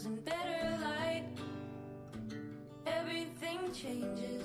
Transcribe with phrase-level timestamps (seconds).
[0.00, 1.24] colors and better light.
[2.86, 4.44] Everything changes,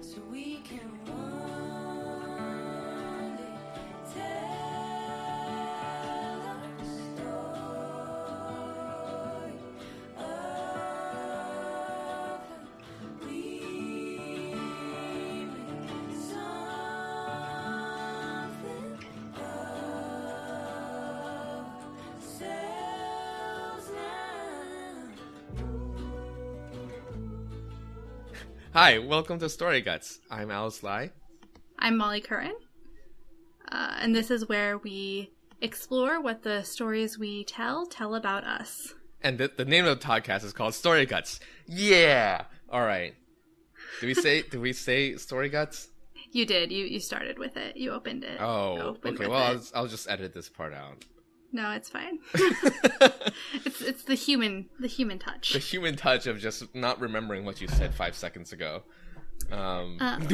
[0.00, 1.03] so we can
[28.74, 30.18] Hi, welcome to Story Guts.
[30.28, 31.12] I'm Alice Lai.
[31.78, 32.56] I'm Molly Curran,
[33.70, 38.92] uh, and this is where we explore what the stories we tell tell about us.
[39.22, 41.38] And the, the name of the podcast is called Story Guts.
[41.68, 42.46] Yeah!
[42.68, 43.14] Alright.
[44.00, 45.90] Did we say did we say Story Guts?
[46.32, 46.72] You did.
[46.72, 47.76] You you started with it.
[47.76, 48.40] You opened it.
[48.40, 49.28] Oh, opened okay.
[49.28, 49.40] Well.
[49.40, 51.04] I'll, I'll just edit this part out.
[51.54, 52.18] No, it's fine.
[53.64, 55.52] it's it's the human the human touch.
[55.52, 58.82] The human touch of just not remembering what you said five seconds ago.
[59.50, 60.26] Um, Um,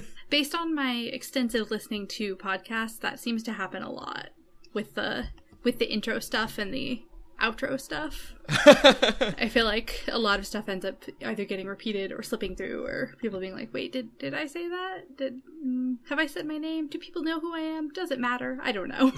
[0.30, 4.28] Based on my extensive listening to podcasts, that seems to happen a lot
[4.72, 5.26] with the
[5.64, 7.02] with the intro stuff and the
[7.40, 8.34] outro stuff.
[8.48, 12.84] I feel like a lot of stuff ends up either getting repeated or slipping through,
[12.84, 15.16] or people being like, "Wait, did did I say that?
[15.16, 16.86] Did mm, have I said my name?
[16.88, 17.88] Do people know who I am?
[17.90, 18.58] Does it matter?
[18.62, 19.12] I don't know."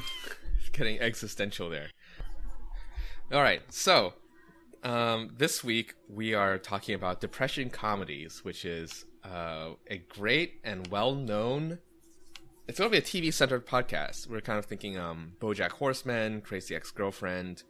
[0.73, 1.89] Getting existential there.
[3.33, 4.15] All right, so
[4.83, 10.87] um, this week we are talking about depression comedies, which is uh, a great and
[10.89, 11.79] well-known.
[12.67, 14.29] It's going to be a TV-centered podcast.
[14.29, 17.63] We're kind of thinking um, BoJack Horseman, Crazy Ex-Girlfriend,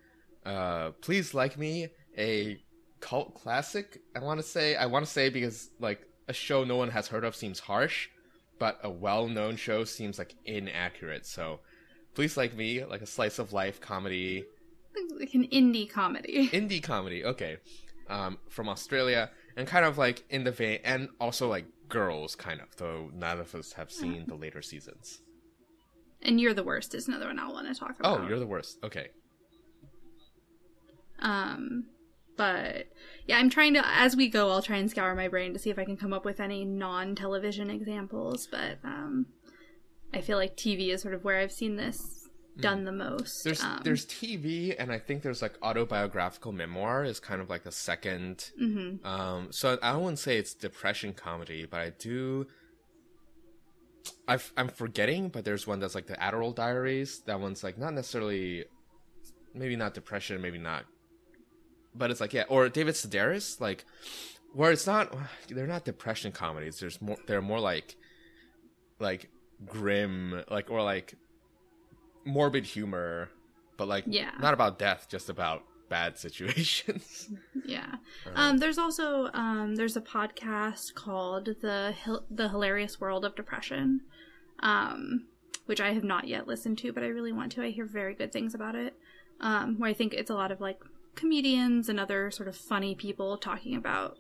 [0.45, 2.63] uh, Please Like Me, a
[3.01, 4.03] cult classic.
[4.15, 4.77] I want to say.
[4.77, 8.09] I want to say because like a show no one has heard of seems harsh,
[8.59, 11.27] but a well-known show seems like inaccurate.
[11.27, 11.61] So.
[12.15, 14.45] Please Like Me, like a slice of life comedy,
[15.19, 16.49] like an indie comedy.
[16.49, 17.59] indie comedy, okay,
[18.09, 22.61] um, from Australia, and kind of like in the vein, and also like girls, kind
[22.61, 25.21] of, though none of us have seen the later seasons.
[26.23, 28.21] And You're the Worst is another one I want to talk about.
[28.21, 28.79] Oh, you're the worst.
[28.85, 29.09] Okay.
[31.21, 31.87] Um,
[32.37, 32.87] but
[33.27, 34.51] yeah, I'm trying to as we go.
[34.51, 36.65] I'll try and scour my brain to see if I can come up with any
[36.65, 38.49] non-television examples.
[38.51, 39.27] But um,
[40.13, 42.29] I feel like TV is sort of where I've seen this
[42.61, 43.45] done the most.
[43.45, 47.65] There's um, there's TV, and I think there's like autobiographical memoir is kind of like
[47.65, 49.05] the 2nd mhm.
[49.05, 52.47] Um, so I wouldn't say it's depression comedy, but I do.
[54.27, 57.21] I've, I'm forgetting, but there's one that's like the Adderall Diaries.
[57.27, 58.65] That one's like not necessarily,
[59.55, 60.85] maybe not depression, maybe not,
[61.95, 63.85] but it's like yeah, or David Sedaris, like
[64.53, 65.15] where it's not.
[65.49, 66.81] They're not depression comedies.
[66.81, 67.19] There's more.
[67.27, 67.97] They're more like,
[68.99, 69.29] like
[69.67, 71.15] grim, like or like
[72.25, 73.31] morbid humor,
[73.77, 74.31] but like Yeah.
[74.41, 77.29] not about death, just about bad situations.
[77.65, 77.95] Yeah.
[78.35, 84.01] Um, there's also um, there's a podcast called the Hil- the Hilarious World of Depression,
[84.61, 85.27] um,
[85.67, 87.63] which I have not yet listened to, but I really want to.
[87.63, 88.95] I hear very good things about it.
[89.41, 90.79] Um, where I think it's a lot of like
[91.15, 94.17] comedians and other sort of funny people talking about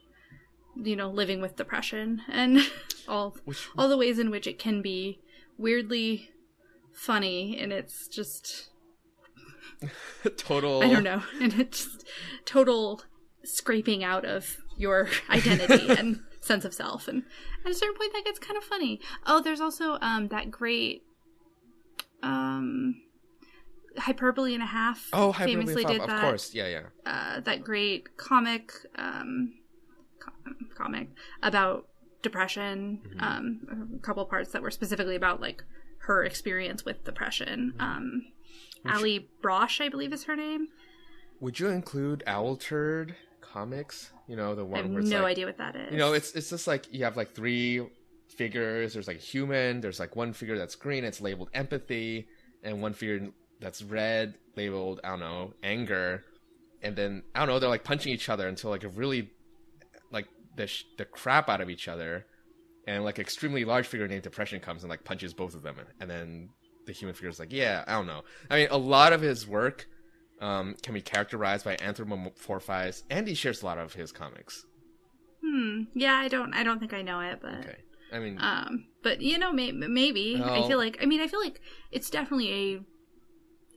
[0.76, 2.58] you know living with depression and
[3.08, 5.20] all Which- all the ways in which it can be
[5.60, 6.30] weirdly
[6.92, 8.70] funny and it's just
[10.36, 10.82] Total.
[10.82, 11.22] I don't know.
[11.40, 12.06] And it's just
[12.44, 13.02] total
[13.44, 17.08] scraping out of your identity and sense of self.
[17.08, 17.22] And
[17.64, 19.00] at a certain point, that gets kind of funny.
[19.26, 21.02] Oh, there's also um, that great
[22.22, 22.96] um,
[23.96, 25.08] hyperbole and a half.
[25.12, 26.20] Oh, Hyperbole famously did of that.
[26.20, 26.54] course.
[26.54, 26.82] Yeah, yeah.
[27.06, 29.54] Uh, that great comic um,
[30.20, 31.08] co- comic
[31.42, 31.86] about
[32.22, 33.00] depression.
[33.08, 33.20] Mm-hmm.
[33.20, 35.64] Um, a couple parts that were specifically about like
[36.00, 37.74] her experience with depression.
[37.76, 37.82] Mm-hmm.
[37.82, 38.22] Um,
[38.86, 40.68] Allie Brosh, I believe is her name.
[41.40, 44.10] Would you include Owl Turd comics?
[44.26, 45.92] You know, the I one have where no like, idea what that is.
[45.92, 47.86] You know, it's it's just like you have like three
[48.28, 48.94] figures.
[48.94, 49.80] There's like a human.
[49.80, 51.04] There's like one figure that's green.
[51.04, 52.28] It's labeled empathy,
[52.62, 53.30] and one figure
[53.60, 56.24] that's red labeled I don't know anger.
[56.82, 57.58] And then I don't know.
[57.58, 59.30] They're like punching each other until like a really
[60.60, 62.26] the sh- the crap out of each other,
[62.86, 66.10] and like extremely large figure named Depression comes and like punches both of them, and
[66.10, 66.50] then
[66.86, 68.22] the human figure is like, yeah, I don't know.
[68.50, 69.86] I mean, a lot of his work
[70.40, 74.64] um, can be characterized by anthropomorphize, and he shares a lot of his comics.
[75.44, 75.84] Hmm.
[75.94, 76.52] Yeah, I don't.
[76.54, 77.78] I don't think I know it, but Okay,
[78.12, 80.98] I mean, um, but you know, may- maybe I feel like.
[81.02, 81.60] I mean, I feel like
[81.90, 82.80] it's definitely a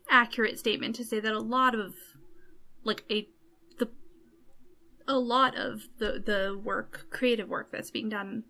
[0.09, 1.93] accurate statement to say that a lot of
[2.83, 3.27] like a
[5.07, 8.43] a lot of the the work creative work that's being done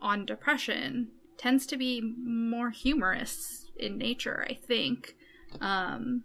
[0.00, 1.08] on depression
[1.38, 5.14] tends to be more humorous in nature i think
[5.60, 6.22] um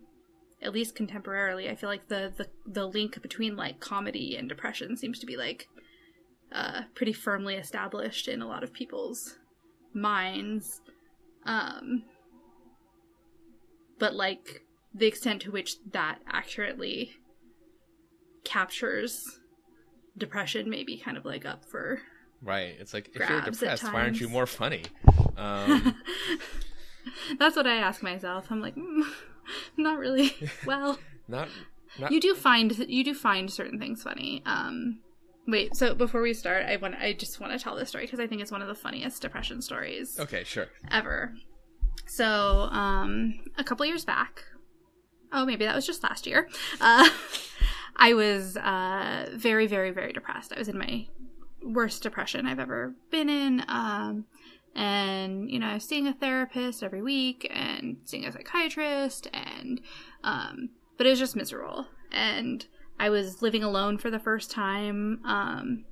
[0.62, 4.98] at least contemporarily, I feel like the the the link between like comedy and depression
[4.98, 5.68] seems to be like
[6.52, 9.38] uh, pretty firmly established in a lot of people's
[9.94, 10.82] minds.
[11.46, 12.04] Um,
[14.00, 14.64] but like
[14.94, 17.12] the extent to which that accurately
[18.44, 19.40] captures
[20.18, 22.00] depression may be kind of like up for
[22.42, 22.76] Right.
[22.80, 24.84] It's like if you're depressed, why aren't you more funny?
[25.36, 25.96] Um,
[27.40, 29.04] that's what i ask myself i'm like mm,
[29.78, 30.36] not really
[30.66, 31.48] well not
[32.00, 35.00] not you do find you do find certain things funny um
[35.48, 38.20] wait so before we start i want i just want to tell this story because
[38.20, 40.68] i think it's one of the funniest depression stories Okay, sure.
[40.92, 41.34] ever
[42.08, 44.44] so um a couple years back
[45.32, 46.48] oh maybe that was just last year
[46.82, 47.08] uh
[47.98, 51.08] i was uh very very very depressed i was in my
[51.64, 54.26] worst depression i've ever been in um
[54.76, 59.82] and you know seeing a therapist every week and seeing a psychiatrist and
[60.24, 62.68] um but it was just miserable and
[63.00, 65.84] i was living alone for the first time um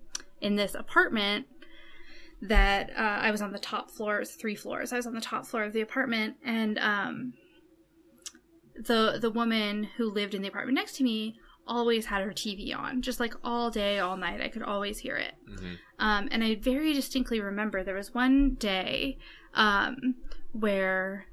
[0.42, 1.48] in this apartment
[2.42, 4.18] that uh, I was on the top floor.
[4.18, 4.94] It was three floors.
[4.94, 7.34] I was on the top floor of the apartment, and um,
[8.76, 12.76] the the woman who lived in the apartment next to me always had her TV
[12.76, 14.42] on, just like all day, all night.
[14.42, 15.34] I could always hear it.
[15.50, 15.78] Mhm.
[16.00, 19.18] Um, and I very distinctly remember there was one day
[19.54, 20.16] um,
[20.52, 21.26] where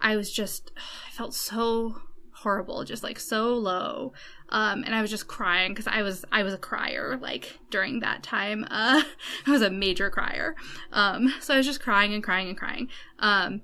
[0.00, 1.96] I was just, I felt so
[2.32, 4.12] horrible, just like so low.
[4.50, 8.00] Um, and I was just crying because I was, I was a crier like during
[8.00, 8.64] that time.
[8.70, 9.02] Uh,
[9.46, 10.54] I was a major crier.
[10.92, 12.88] Um, so I was just crying and crying and crying.
[13.18, 13.62] Um,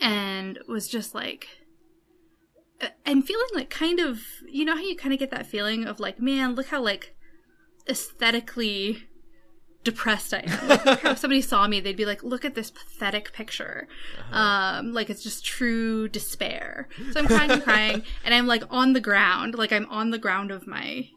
[0.00, 1.48] and was just like,
[3.06, 6.00] I'm feeling like kind of, you know how you kind of get that feeling of
[6.00, 7.14] like, man, look how like
[7.88, 9.04] aesthetically
[9.84, 10.68] depressed I am.
[10.68, 13.86] Like, if somebody saw me, they'd be like, look at this pathetic picture.
[14.32, 16.88] Um, like it's just true despair.
[17.12, 20.18] So I'm crying and crying, and I'm like on the ground, like I'm on the
[20.18, 21.08] ground of my,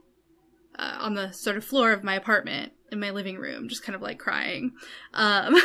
[0.78, 3.96] uh, on the sort of floor of my apartment in my living room, just kind
[3.96, 4.74] of like crying.
[5.14, 5.56] Um,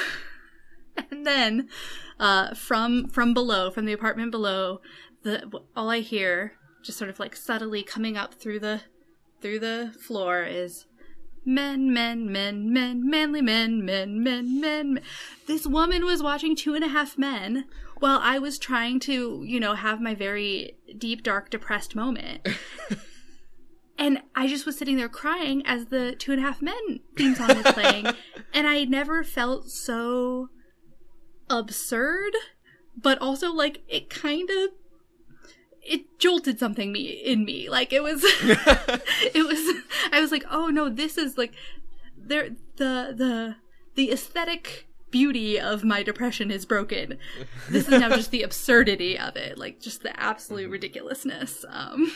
[1.10, 1.68] and then,
[2.18, 4.80] uh, from from below, from the apartment below,
[5.22, 8.82] the all I hear, just sort of like subtly coming up through the
[9.40, 10.86] through the floor, is
[11.44, 14.60] men, men, men, men, manly men, men, men, men.
[14.60, 15.00] men.
[15.46, 17.64] This woman was watching Two and a Half Men
[17.98, 22.48] while I was trying to, you know, have my very deep, dark, depressed moment.
[23.98, 27.34] and I just was sitting there crying as the Two and a Half Men theme
[27.34, 28.06] song was playing.
[28.54, 30.48] and I never felt so
[31.50, 32.32] absurd,
[32.96, 34.70] but also like it kind of
[35.82, 37.68] it jolted something me in me.
[37.68, 41.52] Like it was it was I was like, "Oh no, this is like
[42.16, 43.56] there the the
[43.94, 47.18] the aesthetic beauty of my depression is broken.
[47.68, 52.12] This is now just the absurdity of it, like just the absolute ridiculousness." Um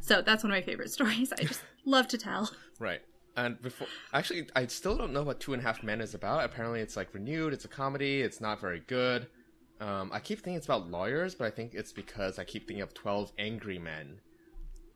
[0.00, 1.32] so that's one of my favorite stories.
[1.32, 2.50] I just love to tell.
[2.78, 3.00] Right.
[3.36, 6.44] And before, actually, I still don't know what Two and a Half Men is about.
[6.44, 7.52] Apparently, it's like renewed.
[7.52, 8.20] It's a comedy.
[8.22, 9.26] It's not very good.
[9.80, 12.82] Um, I keep thinking it's about lawyers, but I think it's because I keep thinking
[12.82, 14.20] of Twelve Angry Men.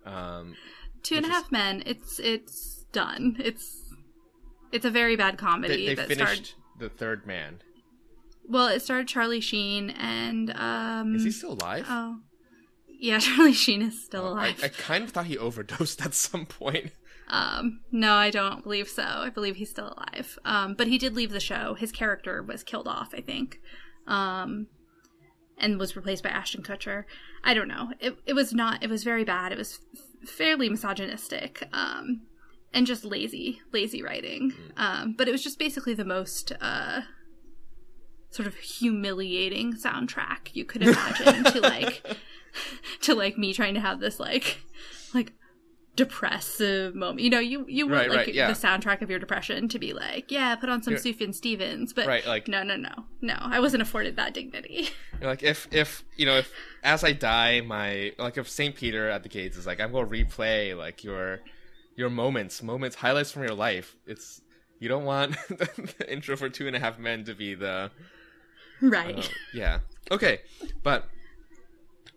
[0.07, 0.55] Um,
[1.03, 1.83] Two and a Which is- men.
[1.87, 3.37] It's it's done.
[3.39, 3.83] It's
[4.73, 6.81] it's a very bad comedy they they that finished starred.
[6.81, 7.61] the Third Man.
[8.49, 11.15] Well, it starred Charlie Sheen and um.
[11.17, 11.87] Is he still alive?
[11.89, 12.21] Oh,
[12.89, 14.61] yeah, Charlie Sheen is still I, alive.
[14.63, 16.93] I kind of thought he overdosed at some point.
[17.31, 19.03] Um, no, I don't believe so.
[19.03, 20.39] I believe he's still alive.
[20.47, 21.75] Um, but he did leave the show.
[21.75, 23.61] His character was killed off, I think.
[24.09, 24.67] Um,
[25.57, 27.05] and was replaced by Ashton Kutcher.
[27.45, 27.93] I don't know.
[28.01, 28.83] It it was not.
[28.83, 29.53] It was very bad.
[29.53, 31.69] It was f- fairly misogynistic.
[31.73, 32.23] Um,
[32.73, 34.53] and just lazy, lazy writing.
[34.77, 37.03] Um, but it was just basically the most uh
[38.31, 42.03] sort of humiliating soundtrack you could imagine to like
[43.03, 44.59] to like me trying to have this like
[45.15, 45.33] like
[45.99, 47.21] depressive moment.
[47.21, 48.47] You know, you you want Right, like right, yeah.
[48.47, 52.07] the soundtrack of your depression to be like, yeah, put on some Sufjan Stevens, but
[52.07, 53.35] Right, like- no, no, no, no.
[53.41, 54.91] I wasn't afforded that dignity.
[55.21, 56.53] You're like if if you know if
[56.83, 60.07] as I die, my like if Saint Peter at the gates is like I'm gonna
[60.07, 61.41] replay like your
[61.97, 63.97] your moments, moments, highlights from your life.
[64.07, 64.41] It's
[64.79, 67.91] you don't want the intro for Two and a Half Men to be the
[68.81, 69.19] right.
[69.19, 69.79] uh, yeah
[70.13, 70.43] okay,
[70.85, 71.09] but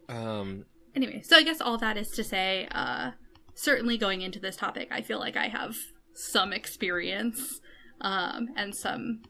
[0.08, 3.12] um anyway, so I guess all that is to say, uh,
[3.56, 5.76] certainly going into this topic, I feel like I have
[6.14, 7.60] some experience
[8.02, 9.22] um, and some,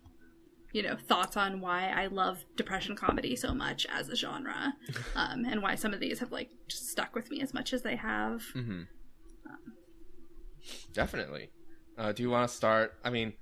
[0.73, 4.73] you know, thoughts on why I love depression comedy so much as a genre,
[5.15, 7.81] um, and why some of these have like just stuck with me as much as
[7.81, 8.41] they have.
[8.55, 8.87] mhm.
[10.93, 11.49] definitely.
[11.97, 12.93] Uh, do you want to start?
[13.03, 13.33] I mean,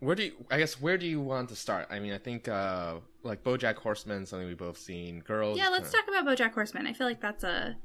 [0.00, 0.32] where do you?
[0.50, 1.86] I guess where do you want to start?
[1.90, 5.20] I mean, I think uh, like BoJack Horseman, something we both seen.
[5.20, 5.58] Girls.
[5.58, 6.86] Yeah, let's kinda- talk about BoJack Horseman.
[6.86, 7.76] I feel like that's a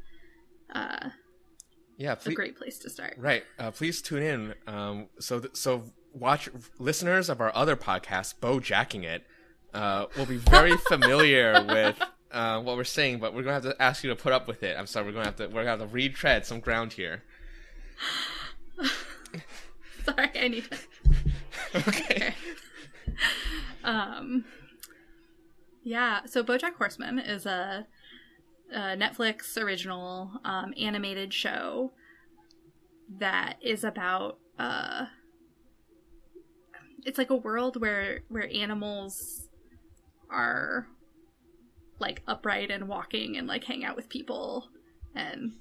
[0.73, 1.09] uh,
[1.97, 3.15] Yeah, a great place to start.
[3.17, 3.43] Right.
[3.57, 4.53] Uh, please tune in.
[4.67, 9.23] Um, so, th- so watch listeners of our other podcast, Bo Jacking It,
[9.73, 11.99] uh, will be very familiar with
[12.31, 14.61] uh, what we're saying, but we're gonna have to ask you to put up with
[14.63, 14.77] it.
[14.77, 17.23] I'm sorry, we're gonna have to we're gonna have to retread some ground here.
[20.05, 20.77] Sorry, I need to.
[21.87, 22.33] okay.
[23.83, 24.45] Um,
[25.83, 27.87] yeah, so BoJack Horseman is a,
[28.73, 31.91] a Netflix original um, animated show
[33.19, 35.05] that is about uh,
[37.05, 39.47] it's like a world where where animals
[40.29, 40.87] are
[41.99, 44.67] like upright and walking and like hang out with people
[45.15, 45.53] and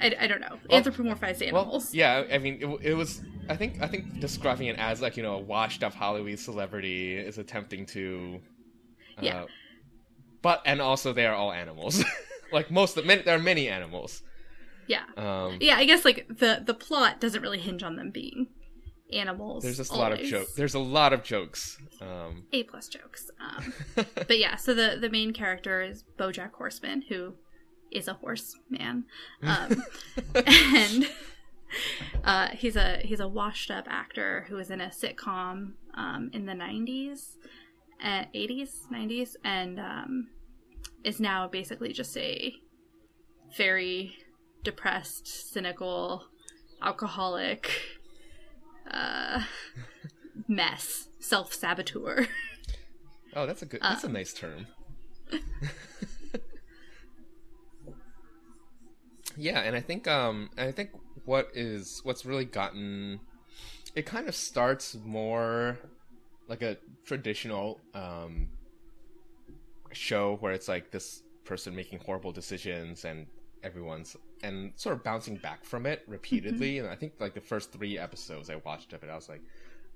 [0.00, 1.92] I, I don't know Well- anthropomorphized Well, animals.
[1.94, 2.24] yeah.
[2.32, 3.20] I mean, it, it was.
[3.50, 3.82] I think.
[3.82, 8.40] I think describing it as like you know a washed-up Hollywood celebrity is attempting to.
[9.18, 9.44] Uh, Yeah.
[10.42, 12.02] But and also they are all animals.
[12.52, 14.22] like most of many, there are many animals.
[14.86, 15.04] yeah.
[15.16, 18.48] Um, Yeah, I guess like the the plot doesn't really hinge on them being
[19.12, 19.62] animals.
[19.62, 20.52] There's just a lot of jokes.
[20.54, 21.78] There's a lot of jokes.
[22.00, 23.30] Um, A plus jokes.
[23.40, 23.74] Um,
[24.14, 27.34] but yeah, so the the main character is BoJack Horseman, who
[27.90, 29.04] is a horseman,
[29.42, 29.82] um,
[30.34, 31.10] and
[32.24, 36.46] uh, he's a he's a washed up actor who was in a sitcom um, in
[36.46, 37.36] the '90s,
[38.02, 40.28] uh, '80s, '90s, and um,
[41.04, 42.54] is now basically just a
[43.56, 44.16] very
[44.62, 46.24] depressed, cynical,
[46.82, 47.70] alcoholic
[48.90, 49.42] uh,
[50.48, 52.26] mess, self saboteur.
[53.34, 53.80] oh, that's a good.
[53.82, 54.66] That's Um, a nice term.
[59.36, 60.90] yeah, and I think um, I think
[61.24, 63.20] what is what's really gotten
[63.94, 65.78] it kind of starts more
[66.48, 68.48] like a traditional um
[69.92, 73.26] show where it's like this person making horrible decisions and
[73.62, 76.78] everyone's and sort of bouncing back from it repeatedly.
[76.78, 79.42] And i think like the first three episodes i watched of it i was like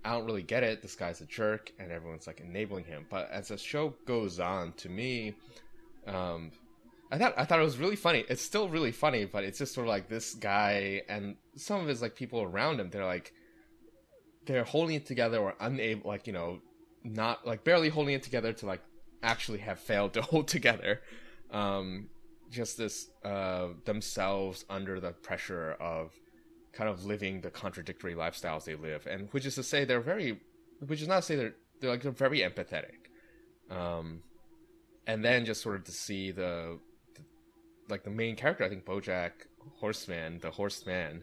[0.04, 0.82] i don't really get it.
[0.82, 3.06] This guy's a jerk and everyone's like enabling him.
[3.08, 5.34] But as the show goes on to me
[6.06, 6.50] um
[7.10, 8.24] i thought i thought it was really funny.
[8.28, 11.86] It's still really funny but it's just sort of like this guy and some of
[11.86, 13.32] his like people around him they're like
[14.46, 16.60] they're holding it together or unable like you know
[17.04, 18.80] not like barely holding it together to like
[19.22, 21.00] actually have failed to hold together.
[21.50, 22.08] Um
[22.50, 26.12] just this uh themselves under the pressure of
[26.72, 29.06] kind of living the contradictory lifestyles they live.
[29.06, 30.40] And which is to say they're very
[30.86, 33.10] which is not to say they're they're like they're very empathetic.
[33.70, 34.22] Um
[35.06, 36.78] and then just sort of to see the,
[37.14, 37.22] the
[37.88, 39.32] like the main character i think bojack
[39.78, 41.22] horseman the horseman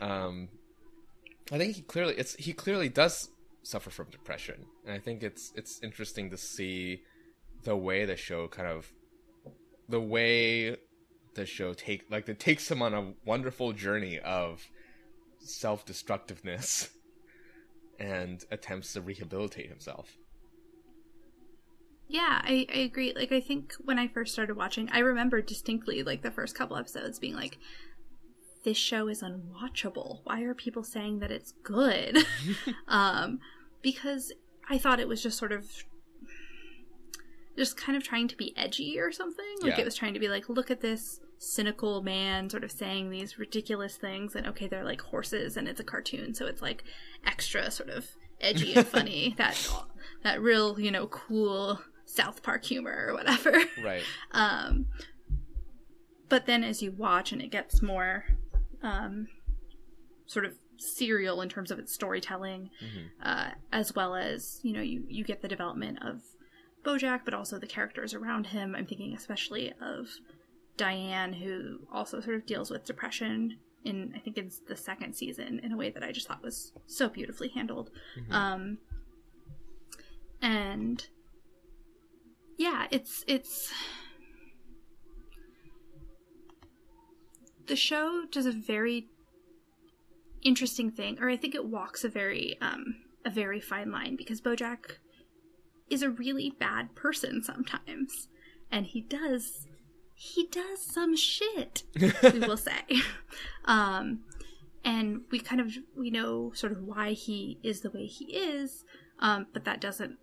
[0.00, 0.48] um
[1.50, 3.30] I think he clearly it's he clearly does
[3.62, 7.02] suffer from depression, and I think it's it's interesting to see
[7.64, 8.92] the way the show kind of
[9.88, 10.76] the way
[11.34, 14.66] the show take like it takes him on a wonderful journey of
[15.40, 16.90] self destructiveness
[17.98, 20.16] and attempts to rehabilitate himself.
[22.10, 23.12] Yeah, I, I agree.
[23.14, 26.78] Like, I think when I first started watching, I remember distinctly, like, the first couple
[26.78, 27.58] episodes being like,
[28.64, 30.20] this show is unwatchable.
[30.24, 32.18] Why are people saying that it's good?
[32.88, 33.40] um,
[33.82, 34.32] because
[34.68, 35.66] I thought it was just sort of
[37.56, 39.44] just kind of trying to be edgy or something.
[39.62, 39.80] Like, Yeah.
[39.80, 43.38] it was trying to be like, look at this cynical man sort of saying these
[43.38, 46.84] ridiculous things, and okay, they're like horses, and it's a cartoon, so it's like
[47.26, 48.06] extra sort of
[48.40, 49.34] edgy and funny.
[49.38, 49.56] that
[50.22, 53.52] that real, you know, cool South Park humor or whatever.
[53.82, 54.02] Right.
[54.32, 54.86] Um,
[56.28, 58.24] but then as you watch and it gets more
[58.82, 59.28] um,
[60.26, 62.70] sort of serial in terms of its storytelling,
[63.22, 66.22] uh, as well as, you know, you, you get the development of
[66.84, 68.74] Bojack, but also the characters around him.
[68.76, 70.08] I'm thinking especially of
[70.76, 75.60] Diane, who also sort of deals with depression in, I think it's the second season,
[75.62, 77.90] in a way that I just thought was so beautifully handled.
[78.30, 78.78] Um,
[80.40, 81.04] and
[82.56, 83.72] yeah, it's it's
[87.68, 89.08] the show does a very
[90.42, 94.40] interesting thing, or I think it walks a very um a very fine line because
[94.40, 94.98] Bojack
[95.90, 98.28] is a really bad person sometimes,
[98.70, 99.66] and he does
[100.14, 101.84] he does some shit.
[102.00, 102.82] we will say,
[103.66, 104.20] um,
[104.84, 108.84] and we kind of we know sort of why he is the way he is,
[109.20, 110.16] um, but that doesn't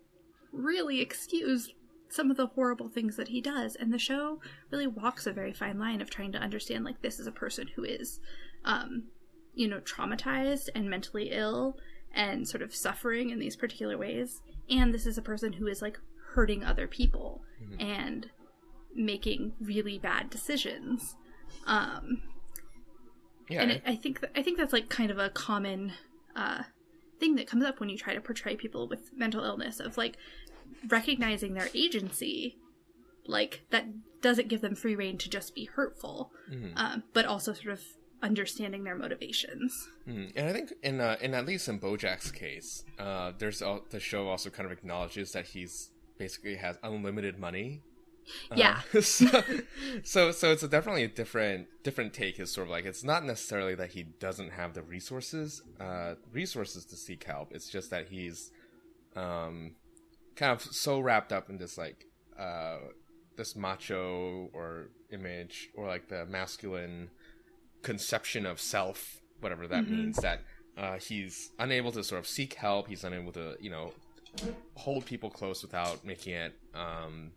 [0.52, 1.72] really excuse
[2.08, 5.52] some of the horrible things that he does and the show really walks a very
[5.52, 8.20] fine line of trying to understand like this is a person who is
[8.64, 9.04] um
[9.54, 11.76] you know traumatized and mentally ill
[12.14, 15.82] and sort of suffering in these particular ways and this is a person who is
[15.82, 15.98] like
[16.34, 17.82] hurting other people Mhm.
[17.82, 18.30] and
[18.94, 21.16] making really bad decisions.
[21.66, 22.22] Um,
[23.48, 25.92] Yeah, and it, I think th- I think that's like kind of a common
[26.34, 26.64] uh,
[27.20, 30.16] thing that comes up when you try to portray people with mental illness of like
[30.88, 32.56] recognizing their agency,
[33.26, 33.86] like that
[34.20, 36.72] doesn't give them free reign to just be hurtful, Mhm.
[36.76, 37.82] um, but also sort of
[38.22, 39.88] understanding their motivations.
[40.06, 40.32] Mhm.
[40.36, 44.28] And I think in uh, in at least in Bojack's case, uh, there's the show
[44.28, 47.82] also kind of acknowledges that he's basically has unlimited money.
[48.50, 48.80] Uh, Yeah.
[49.00, 49.42] so,
[50.02, 52.40] so so it's a definitely a different different take.
[52.40, 56.84] Is sort of like it's not necessarily that he doesn't have the resources uh, resources
[56.86, 57.52] to seek help.
[57.52, 58.50] It's just that he's
[59.14, 59.76] um,
[60.36, 62.04] kind of so wrapped up in this like
[62.38, 62.78] uh,
[63.36, 67.10] this macho or image or like the masculine
[67.82, 69.90] conception of self, whatever that Mhm.
[69.90, 70.40] means, that
[70.76, 72.88] uh, he's unable to sort of seek help.
[72.88, 73.92] He's unable to, you know,
[74.76, 77.32] hold people close without making it, um,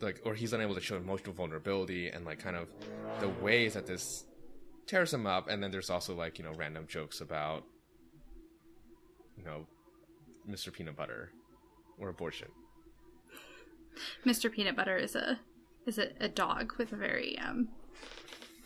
[0.00, 2.68] like, or he's unable to show emotional vulnerability and like kind of
[3.20, 4.24] the ways that this
[4.86, 5.48] tears him up.
[5.48, 7.64] And then there's also like, you know, random jokes about,
[9.36, 9.66] you know,
[10.46, 10.70] Mr.
[10.70, 11.30] Peanut Butter
[11.98, 12.48] or abortion.
[14.24, 14.50] Mr.
[14.50, 15.38] Peanut Butter is a
[15.86, 17.68] is a, a dog with a very um,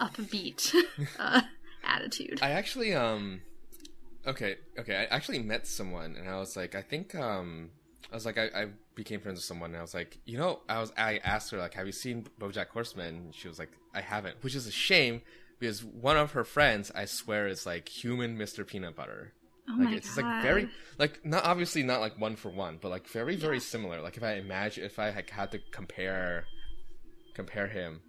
[0.00, 0.74] upbeat
[1.18, 1.42] uh,
[1.84, 2.38] attitude.
[2.42, 3.42] I actually um
[4.26, 7.70] okay, okay, I actually met someone and I was like I think um
[8.10, 10.60] I was like I, I became friends with someone and I was like, you know,
[10.68, 13.14] I was I asked her like, have you seen BoJack Horseman?
[13.14, 15.22] And she was like, I haven't, which is a shame
[15.58, 18.66] because one of her friends, I swear, is like human Mr.
[18.66, 19.32] Peanut Butter.
[19.70, 20.24] Oh like my it's god!
[20.24, 24.00] like very like not obviously not like one for one, but like very very similar.
[24.00, 26.44] Like if I imagine if I like, had to compare
[27.34, 28.00] compare him,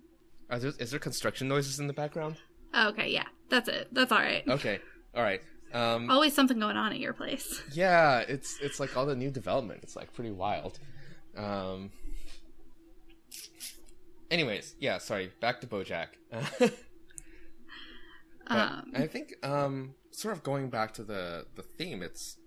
[0.49, 2.37] are there, is there construction noises in the background?
[2.75, 3.87] okay, yeah, that's it.
[3.91, 4.43] That's all right.
[4.47, 4.79] Okay,
[5.15, 5.41] all right.
[5.71, 7.61] Um, Always something going on at your place.
[7.73, 9.81] yeah, it's it's like all the new development.
[9.83, 10.79] It's like pretty wild.
[11.37, 11.91] Um,
[14.31, 14.97] anyways, yeah.
[14.97, 16.07] Sorry, back to BoJack.
[18.49, 22.37] Um, I think um, sort of going back to the the theme, it's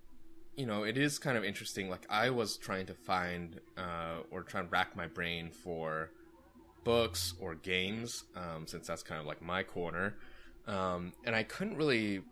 [0.56, 1.88] you know it is kind of interesting.
[1.88, 6.10] Like I was trying to find uh, or try and rack my brain for
[6.84, 10.16] books or games, um, since that's kind of like my corner,
[10.66, 12.22] um, and I couldn't really,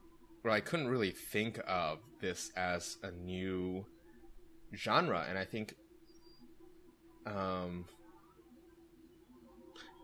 [0.44, 3.86] or I couldn't really think of this as a new
[4.74, 5.74] genre, and I think.
[7.26, 7.84] Um,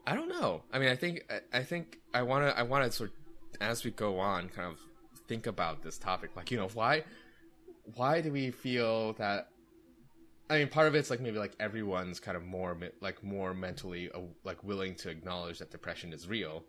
[0.07, 0.63] I don't know.
[0.73, 3.17] I mean, I think I, I think I want to I want to sort of,
[3.61, 4.79] as we go on kind of
[5.29, 7.03] think about this topic like you know why
[7.95, 9.49] why do we feel that
[10.49, 14.11] I mean part of it's like maybe like everyone's kind of more like more mentally
[14.13, 16.65] uh, like willing to acknowledge that depression is real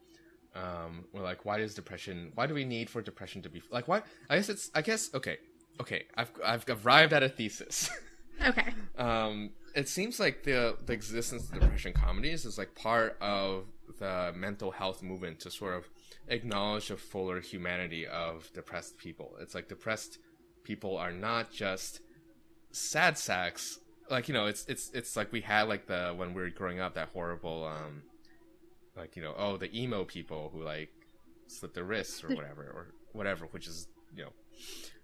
[0.55, 3.87] Um, we're like why does depression why do we need for depression to be like
[3.87, 5.37] why I guess it's I guess okay
[5.79, 7.89] okay I've I've arrived at a thesis
[8.47, 8.73] okay.
[8.97, 13.65] um, it seems like the the existence of depression comedies is like part of
[13.99, 15.89] the mental health movement to sort of
[16.27, 19.35] acknowledge the fuller humanity of depressed people.
[19.39, 20.19] It's like depressed
[20.63, 22.01] people are not just
[22.71, 23.79] sad sacks.
[24.09, 26.79] Like you know, it's it's it's like we had like the when we were growing
[26.79, 28.03] up that horrible um,
[28.95, 30.89] like you know, oh the emo people who like
[31.47, 34.31] slit their wrists or whatever or whatever, which is you know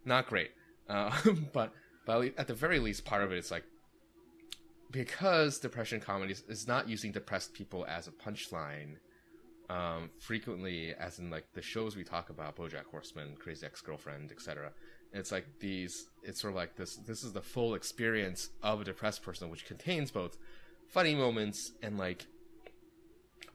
[0.06, 0.52] not great.
[0.90, 1.12] Uh,
[1.54, 1.74] but
[2.06, 3.64] but at at the very least, part of it is like
[4.94, 8.98] because depression comedies is not using depressed people as a punchline.
[9.70, 14.72] Um, frequently, as in like the shows we talk about, BoJack Horseman, Crazy Ex-Girlfriend, etc.
[15.12, 16.10] It's like these.
[16.22, 16.98] It's sort of like this.
[16.98, 20.38] This is the full experience of a depressed person, which contains both
[20.90, 22.28] funny moments and like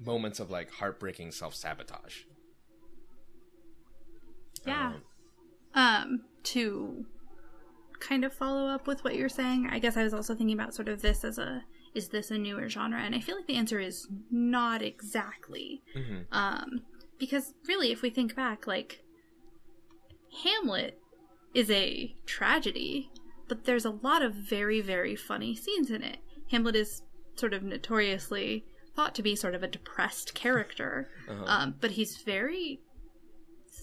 [0.04, 2.22] moments of like heartbreaking self sabotage.
[4.66, 4.94] Yeah.
[5.74, 7.06] Um, to
[8.00, 10.74] kind of follow up with what you're saying, I guess I was also thinking about
[10.74, 11.62] sort of this as a
[11.94, 13.00] is this a newer genre?
[13.00, 15.82] And I feel like the answer is not exactly.
[15.94, 16.82] hmm Um,
[17.18, 19.02] because really, if we think back, like
[20.44, 21.00] Hamlet
[21.54, 23.10] is a tragedy,
[23.48, 26.18] but there's a lot of very, very funny scenes in it.
[26.50, 27.02] Hamlet is
[27.36, 31.44] sort of notoriously thought to be sort of a depressed character, Uh-huh.
[31.46, 32.80] um, but he's very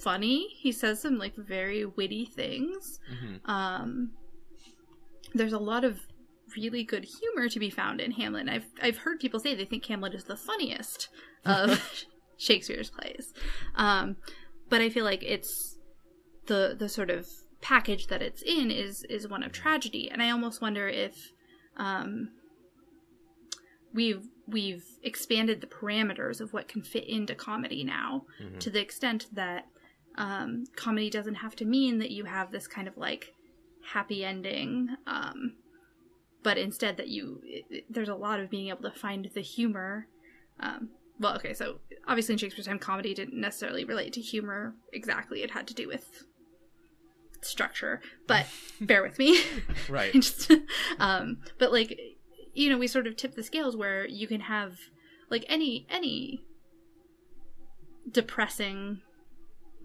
[0.06, 0.48] funny.
[0.66, 3.00] He says some like very witty things.
[3.20, 4.12] hmm Um,
[5.34, 6.00] there's a lot of
[6.56, 8.42] really good humor to be found in Hamlet.
[8.42, 11.10] And I've I've heard people say they think Hamlet is the funniest
[11.44, 11.68] of
[12.38, 13.34] Shakespeare's plays,
[13.76, 14.08] um,
[14.72, 15.78] but I feel like it's
[16.48, 17.28] the the sort of
[17.62, 21.16] package that it's in is is one of tragedy, and I almost wonder if
[21.78, 22.30] um,
[23.94, 28.60] we've we've expanded the parameters of what can fit into comedy now Mhm.
[28.60, 29.66] to the extent that
[30.18, 33.34] um, comedy doesn't have to mean that you have this kind of like
[33.94, 35.56] happy ending um,
[36.44, 39.42] but instead that you it, it- there's a lot of being able to find the
[39.42, 40.08] humor.
[40.60, 45.44] Um, well, okay, so obviously in Shakespeare's time, comedy didn't necessarily relate to humor exactly.
[45.44, 46.24] It had to do with
[47.42, 48.46] structure, but
[48.82, 49.40] bear with me.
[49.90, 50.14] Right.
[50.22, 50.52] Just,
[51.00, 52.00] um, but like,
[52.54, 54.78] you know, we sort of tip the scales where you can have
[55.30, 56.42] like any any
[58.12, 59.02] depressing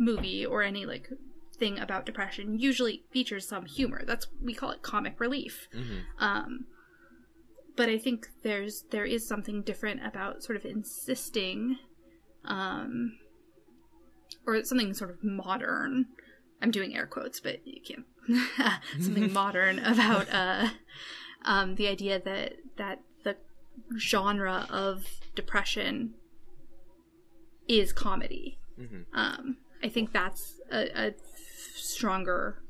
[0.00, 1.08] movie or any like
[1.56, 4.02] thing about depression usually features some humor.
[4.04, 5.68] That's we call it comic relief.
[5.74, 6.00] Mhm.
[6.18, 6.64] Um,
[7.76, 11.78] but I think there's there is something different about sort of insisting,
[12.44, 13.18] um,
[14.46, 16.06] or something sort of modern.
[16.62, 18.06] I'm doing air quotes, but you can't.
[19.00, 20.68] something modern about uh,
[21.44, 23.36] um, the idea that that the
[23.98, 26.14] genre of depression
[27.68, 28.58] is comedy.
[28.78, 29.04] Mhm.
[29.12, 31.14] Um, I think that's a, a
[31.74, 32.62] stronger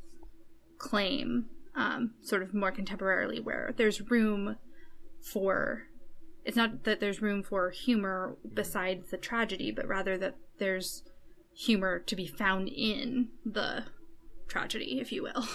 [0.79, 4.57] claim, um, sort of more contemporarily, where there's room
[5.21, 5.85] for.
[6.45, 11.03] It's not that there's room for humor besides the tragedy, but rather that there's
[11.55, 13.85] humor to be found in the
[14.49, 15.47] tragedy, if you will.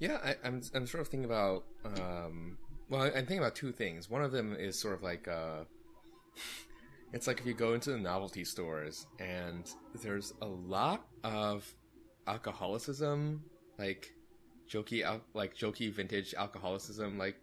[0.00, 4.08] Yeah, I, I'm I'm sort of thinking about um well I'm thinking about two things.
[4.08, 5.64] One of them is sort of like uh
[7.12, 9.68] it's like if you go into the novelty stores and
[10.02, 11.66] there's a lot of
[12.26, 13.42] alcoholicism,
[13.78, 14.06] like
[14.70, 17.36] jokey al- like jokey vintage alcoholicism like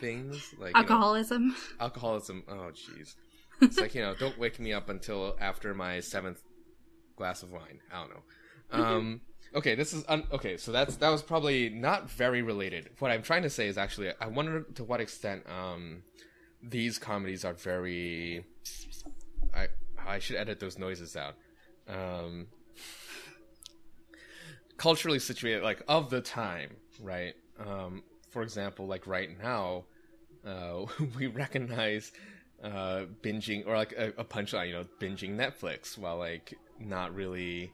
[0.00, 1.54] things like you know, Alcoholism.
[1.80, 2.42] alcoholism.
[2.48, 3.14] Oh jeez.
[3.60, 6.40] It's like, you know, don't wake me up until after my seventh
[7.16, 7.78] glass of wine.
[7.92, 8.84] I don't know.
[8.84, 9.20] Um,
[9.54, 10.56] okay, this is un- okay.
[10.56, 12.90] So that's that was probably not very related.
[12.98, 16.02] What I'm trying to say is actually, I wonder to what extent um,
[16.62, 18.44] these comedies are very.
[19.54, 19.68] I
[20.06, 21.34] I should edit those noises out.
[21.88, 22.46] Um,
[24.76, 26.70] culturally situated, like of the time,
[27.00, 27.34] right?
[27.58, 29.84] Um, for example, like right now,
[30.46, 32.12] uh, we recognize
[32.62, 37.72] uh, binging or like a, a punchline, you know, binging Netflix while like not really,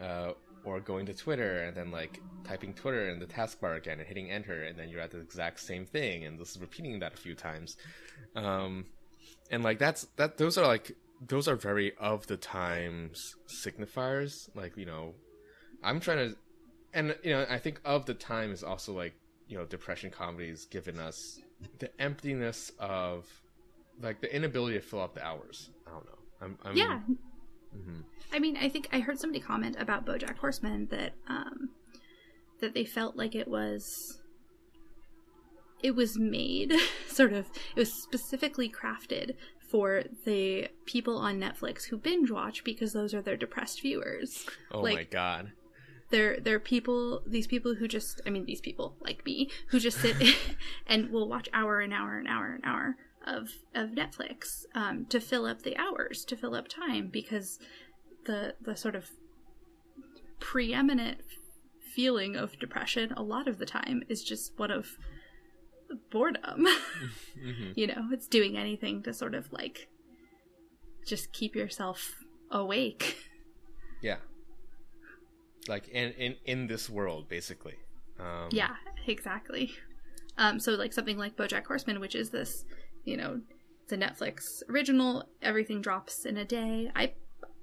[0.00, 0.32] uh,
[0.64, 4.30] or going to Twitter and then like typing Twitter in the taskbar again and hitting
[4.30, 7.16] enter, and then you're at the exact same thing, and this is repeating that a
[7.16, 7.76] few times,
[8.36, 8.84] um,
[9.50, 10.38] and like that's that.
[10.38, 10.92] Those are like
[11.26, 14.48] those are very of the times signifiers.
[14.54, 15.14] Like you know,
[15.82, 16.36] I'm trying to,
[16.92, 19.14] and you know, I think of the time is also like
[19.48, 21.38] you know, depression comedies given us
[21.78, 23.26] the emptiness of
[24.00, 25.70] like the inability to fill up the hours.
[25.86, 26.18] I don't know.
[26.40, 26.98] I'm, I'm Yeah.
[27.76, 28.04] Mhm.
[28.32, 31.70] I mean, I think I heard somebody comment about BoJack Horseman that um,
[32.60, 34.18] that they felt like it was
[35.82, 36.72] it was made
[37.08, 39.34] sort of it was specifically crafted
[39.68, 44.46] for the people on Netflix who binge watch because those are their depressed viewers.
[44.70, 45.52] Oh Like- my god.
[46.10, 49.98] They're they're people these people who just I mean these people like me who just
[49.98, 50.14] sit
[50.86, 55.20] and will watch hour and hour and hour and hour of of Netflix um, to
[55.20, 57.58] fill up the hours to fill up time because
[58.26, 59.10] the the sort of
[60.40, 61.18] preeminent
[61.94, 64.86] feeling of depression a lot of the time is just one of
[66.10, 66.66] boredom.
[67.40, 69.88] hmm you know, it's doing anything to sort of like
[71.06, 72.14] just keep yourself
[72.50, 73.16] awake.
[74.02, 74.16] Yeah.
[75.68, 77.76] Like in, in in this world, basically.
[78.18, 78.74] Um, Yeah,
[79.06, 79.70] exactly.
[80.38, 82.64] Um, so like something like BoJack Horseman, which is this,
[83.04, 83.40] you know,
[83.84, 85.24] it's a Netflix original.
[85.42, 86.90] Everything drops in a day.
[86.96, 87.12] I,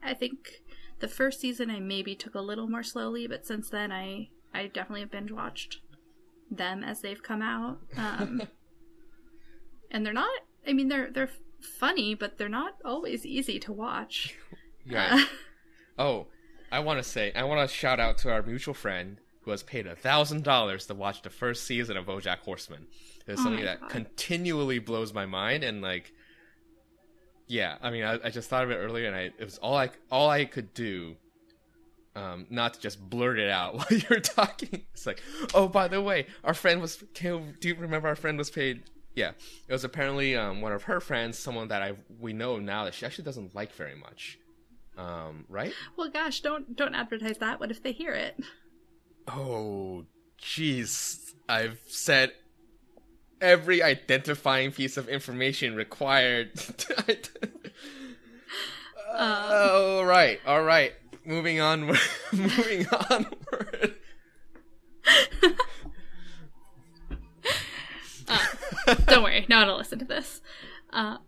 [0.04, 0.62] I think
[1.00, 4.68] the first season I maybe took a little more slowly, but since then I, I
[4.68, 5.78] definitely have binge watched
[6.52, 7.80] them as they've come out.
[7.98, 8.44] Um,
[9.92, 10.30] and they're not.
[10.68, 11.30] I mean, they're they're
[11.62, 14.36] funny, but they're not always easy to watch.
[14.86, 15.26] Yeah.
[15.98, 16.28] Oh,
[16.72, 19.18] I want to say, I want to shout out to our mutual friend
[19.50, 22.86] who has paid a thousand dollars to watch the first season of BoJack Horseman.
[23.26, 23.90] It's Oh something that God.
[23.90, 26.14] continually blows my mind, and like,
[27.48, 29.76] yeah, I mean, I, I just thought of it earlier, and I it was all
[29.76, 31.16] I all I could do,
[32.16, 34.84] um, not to just blurt it out while you're talking.
[34.94, 35.20] It's like,
[35.56, 37.04] oh, by the way, our friend was.
[37.16, 38.84] Can, do you remember our friend was paid?
[39.16, 39.32] Yeah,
[39.68, 42.94] it was apparently um, one of her friends, someone that I we know now that
[42.94, 44.38] she actually doesn't like very much.
[44.96, 45.74] Um, right?
[45.98, 47.60] well, gosh, don't don't advertise that.
[47.60, 48.40] What if they hear it?
[49.28, 50.06] Oh,
[50.42, 51.34] jeez.
[51.48, 52.34] I've said
[53.42, 56.52] every identifying piece of information required.
[59.14, 60.94] all right, all right.
[61.26, 61.86] Moving on.
[62.34, 63.96] moving onward.
[69.08, 70.42] Don't worry, no one will listen to this.
[70.92, 71.20] Um,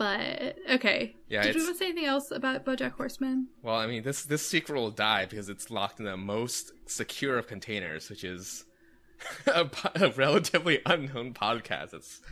[0.00, 1.14] but okay.
[1.28, 3.48] Yeah, Did we want to say anything else about BoJack Horseman?
[3.62, 7.36] Well, I mean, this this secret will die because it's locked in the most secure
[7.36, 8.64] of containers, which is
[9.46, 11.92] a, a relatively unknown podcast.
[11.92, 12.22] It's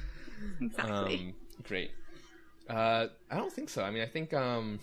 [0.62, 1.18] Exactly.
[1.18, 1.90] um, great.
[2.70, 3.82] Uh, I don't think so.
[3.84, 4.80] I mean, I think um,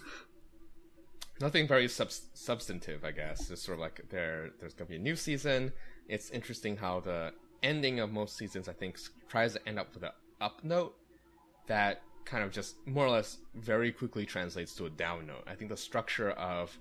[1.41, 3.03] nothing very subs- substantive.
[3.03, 4.51] I guess just sort of like there.
[4.59, 5.71] There's gonna be a new season.
[6.07, 10.03] It's interesting how the ending of most seasons, I think, tries to end up with
[10.03, 10.93] an up note
[11.65, 15.43] that kind of just more or less very quickly translates to a down note.
[15.47, 16.77] I think the structure of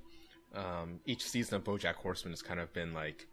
[0.55, 3.27] um, each season of BoJack Horseman has kind of been like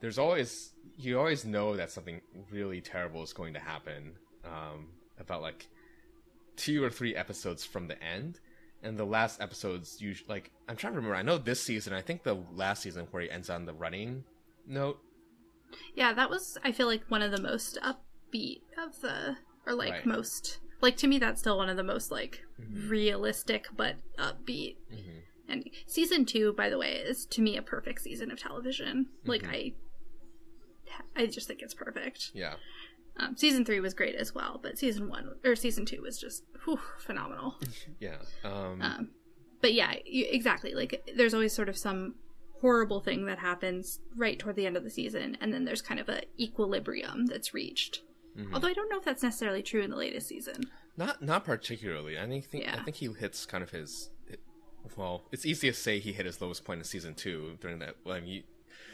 [0.00, 2.20] there's always you always know that something
[2.52, 4.12] really terrible is going to happen
[4.44, 5.68] um, about like
[6.56, 8.40] two or three episodes from the end
[8.82, 12.00] and the last episodes usually like i'm trying to remember i know this season i
[12.00, 14.24] think the last season where he ends on the running
[14.66, 14.98] note
[15.94, 19.90] Yeah, that was I feel like one of the most upbeat of the or like
[19.90, 20.06] Right.
[20.06, 22.42] most like to me that's still one of the most like
[22.88, 24.76] realistic but upbeat.
[24.92, 25.22] Mhm.
[25.50, 29.06] And season 2 by the way is to me a perfect season of television.
[29.24, 29.72] Like I
[31.16, 32.30] I just think it's perfect.
[32.34, 32.54] yeah
[33.16, 36.44] Um, season 3 was great as well, but season 1 or season 2 was just
[36.64, 37.56] whew, phenomenal.
[38.00, 39.10] yeah um, Um,
[39.60, 40.74] but yeah, you, exactly.
[40.74, 42.14] Like there's always sort of some
[42.60, 45.98] horrible thing that happens right toward the end of the season, and then there's kind
[46.00, 48.02] of a equilibrium that's reached.
[48.38, 48.54] Mm-hmm.
[48.54, 50.64] Although I don't know if that's necessarily true in the latest season.
[50.96, 54.10] not not particularly i think, think i think he hits kind of his
[54.96, 57.96] well it's easy to say he hit his lowest point in season two during that
[58.04, 58.42] well, I mean, you-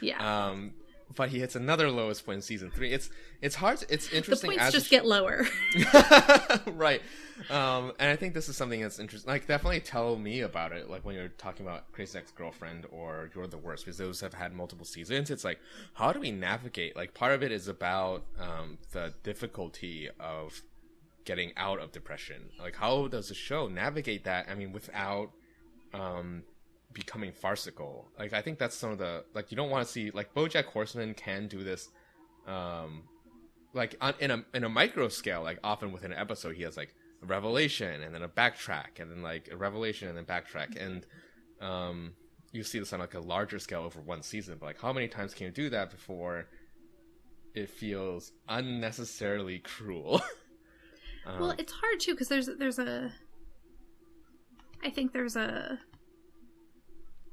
[0.01, 0.73] Yeah, um
[1.15, 2.91] but he hits another lowest point in season three.
[2.91, 3.09] It's
[3.41, 5.45] it's hard to, it's the interesting points as just sh- get lower.
[6.67, 7.01] right.
[7.49, 10.89] Um and i think this is something that's interesting like definitely tell me about it
[10.89, 14.53] like when you're talking about crazy ex-girlfriend or you're the worst because those have had
[14.53, 15.29] multiple seasons.
[15.29, 15.59] It's like
[15.95, 20.61] how do we navigate like part of it is about um the difficulty of
[21.25, 22.51] getting out of depression.
[22.59, 24.47] Like how does the show navigate that?
[24.49, 25.31] I mean without
[25.93, 26.43] um
[26.95, 30.09] becoming farcical like i think that's some of the like you don't want to see
[30.11, 31.89] like bojack horseman can do this
[32.47, 33.03] um
[33.75, 36.77] like on, in a in a micro scale, like often within an episode, he has
[36.77, 40.81] like a revelation and then a backtrack and then like a revelation and then backtrack,
[40.81, 41.05] and
[41.61, 42.13] um,
[42.53, 44.57] you see this on like a larger scale over one season.
[44.59, 46.47] But like, how many times can you do that before
[47.53, 50.21] it feels unnecessarily cruel?
[51.25, 53.11] um, well, it's hard too because there's there's a.
[54.81, 55.79] I think there's a,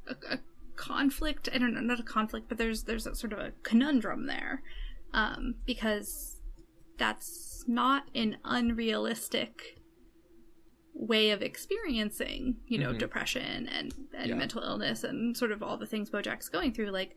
[0.06, 0.38] a a
[0.76, 1.48] conflict.
[1.54, 4.62] I don't know, not a conflict, but there's there's a sort of a conundrum there,
[5.12, 6.40] um, because
[6.98, 9.78] that's not an unrealistic
[10.94, 12.98] way of experiencing, you know, Mhm.
[12.98, 14.34] depression and and Yeah.
[14.36, 17.16] mental illness and sort of all the things Bojack's going through, like.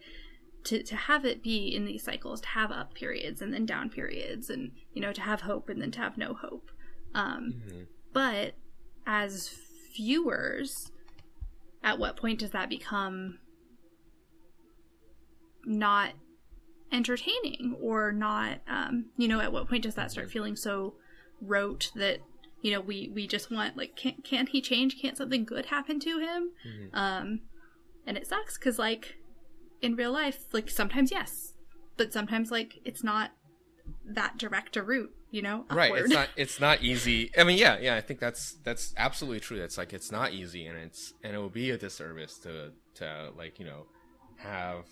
[0.69, 3.87] To, to have it be in these cycles, to have up periods and then down
[3.91, 6.71] periods, and you know, to have hope and then to have no hope.
[7.13, 7.85] Um, mhm.
[8.13, 8.55] but
[9.05, 9.55] as
[9.95, 10.91] viewers,
[11.85, 13.37] at what point does that become
[15.63, 16.13] not
[16.91, 18.59] entertaining or not?
[18.67, 20.95] Um, you know, at what point does that start feeling so
[21.41, 22.19] rote that
[22.61, 24.99] you know we we just want like can't can't he change?
[24.99, 26.49] Can't something good happen to him?
[26.93, 27.41] Um,
[28.07, 29.15] and it sucks because like
[29.81, 31.53] in real life, like sometimes yes,
[31.97, 33.31] but sometimes like it's not
[34.07, 35.13] that direct a route.
[35.31, 37.29] You know, right it's not it's not easy.
[37.37, 39.61] I mean yeah yeah i think that's that's absolutely true.
[39.61, 43.31] It's like it's not easy and it's and it will be a disservice to to
[43.37, 43.85] like you know
[44.37, 44.85] have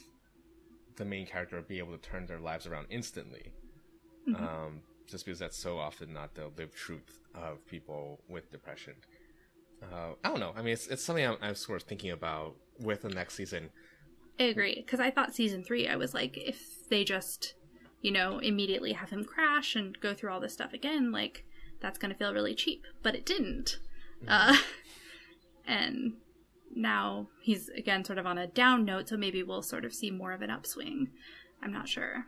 [0.98, 3.54] the main character be able to turn their lives around instantly.
[4.28, 8.96] Um just because that's so often not the lived truth of people with depression.
[9.82, 10.52] Uh i don't know.
[10.58, 13.70] I mean it's, it's something I'm, I'm sort of thinking about with the next season.
[14.40, 17.54] I agree because I thought season three, I was like, if they just,
[18.04, 21.46] you know, immediately have him crash and go through all this stuff again, like
[21.80, 22.84] that's going to feel really cheap.
[23.02, 23.80] But it didn't,
[24.28, 24.58] uh,
[25.66, 26.14] and
[26.76, 29.08] now he's again sort of on a down note.
[29.10, 31.08] So maybe we'll sort of see more of an upswing.
[31.64, 32.26] I'm not sure.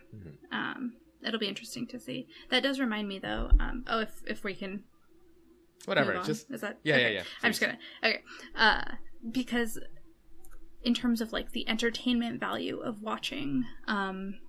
[0.49, 2.25] Um, it'll be interesting to see.
[2.49, 3.51] That does remind me though.
[3.59, 4.85] Um, oh, if if we can
[5.83, 7.13] whatever just is that yeah, yeah, okay.
[7.15, 8.21] yeah, i'm just gonna okay
[8.55, 8.81] uh
[9.31, 9.77] because
[10.83, 14.39] in terms of like the entertainment value of watching um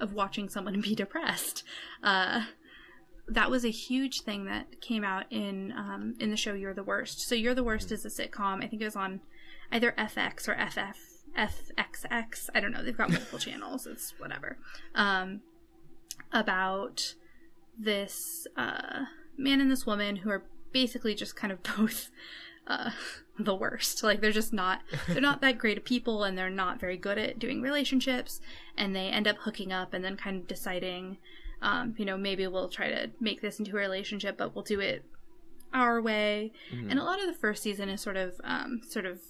[0.00, 1.62] of watching someone be depressed.
[2.02, 2.46] Uh
[3.28, 6.84] that was a huge thing that came out in um in the show you're the
[6.84, 7.20] worst.
[7.20, 8.62] So you're the worst is a sitcom.
[8.62, 9.20] I think it was on
[9.72, 10.96] either fx or ff
[11.36, 12.82] fxx i don't know.
[12.82, 13.86] They've got multiple channels.
[13.86, 14.58] It's whatever.
[14.94, 15.40] Um
[16.32, 17.14] about
[17.78, 19.04] this uh,
[19.36, 22.10] man and this woman who are basically just kind of both
[22.66, 22.90] uh,
[23.38, 24.02] the worst.
[24.02, 27.18] Like they're just not they're not that great of people, and they're not very good
[27.18, 28.40] at doing relationships.
[28.76, 31.18] And they end up hooking up, and then kind of deciding,
[31.62, 34.80] um, you know, maybe we'll try to make this into a relationship, but we'll do
[34.80, 35.04] it
[35.72, 36.52] our way.
[36.90, 39.20] And a lot of the first season is sort of um, sort of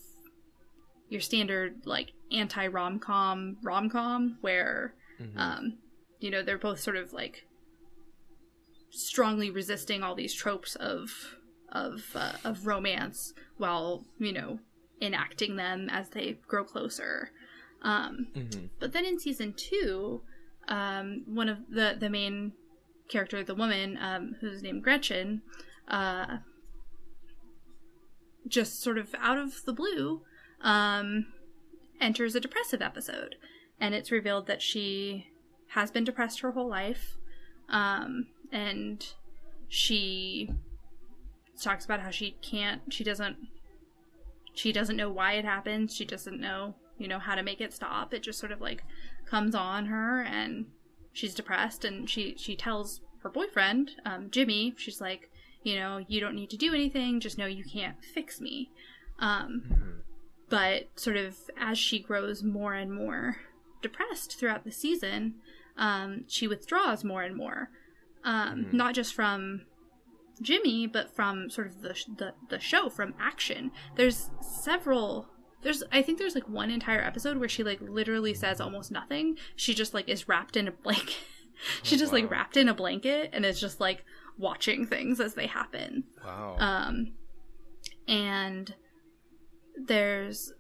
[1.08, 4.94] your standard like anti rom com rom com where
[5.36, 5.78] um,
[6.20, 7.46] you know they're both sort of like
[8.90, 11.10] strongly resisting all these tropes of
[11.72, 14.58] of uh, of romance while you know
[15.02, 17.30] enacting them as they grow closer
[17.82, 18.70] um Mhm.
[18.80, 20.22] but then in season two
[20.68, 22.52] um one of the the main
[23.08, 25.42] character the woman um who's named gretchen
[25.88, 26.38] uh
[28.46, 30.22] just sort of out of the blue
[30.62, 31.26] um
[32.00, 33.36] enters a depressive episode
[33.80, 35.26] and it's revealed that she
[35.70, 37.16] has been depressed her whole life
[37.68, 39.12] um and
[39.68, 40.48] she
[41.62, 43.36] talks about how she can't she doesn't
[44.54, 47.74] she doesn't know why it happens she doesn't know you know how to make it
[47.74, 48.14] stop.
[48.14, 48.82] It just sort of like
[49.26, 50.66] comes on her and
[51.12, 55.30] she's depressed and she she tells her boyfriend um, jimmy she's like
[55.62, 57.20] you know you don't need to do anything.
[57.20, 58.70] Just know you can't fix me.
[59.18, 60.00] Um, Mhm.
[60.48, 63.36] but sort of as she grows more and more
[63.82, 65.34] depressed throughout the season
[65.76, 67.68] um, she withdraws more and more.
[68.24, 68.72] Um, Mhm.
[68.72, 69.66] not just from
[70.42, 73.70] Jimmy, but from sort of the, sh- the the show, from action.
[73.96, 75.28] There's several.
[75.62, 79.36] There's I think there's like one entire episode where she like literally says almost nothing.
[79.56, 81.16] She just like is wrapped in a blanket.
[81.82, 84.04] She's Oh, just like wrapped in a blanket and is just like
[84.36, 86.04] watching things as they happen.
[86.22, 86.56] Wow.
[86.58, 87.14] Um,
[88.06, 88.74] and
[89.86, 90.52] there's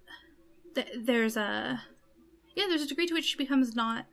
[0.74, 1.82] th- there's a
[2.54, 4.06] yeah there's a degree to which she becomes not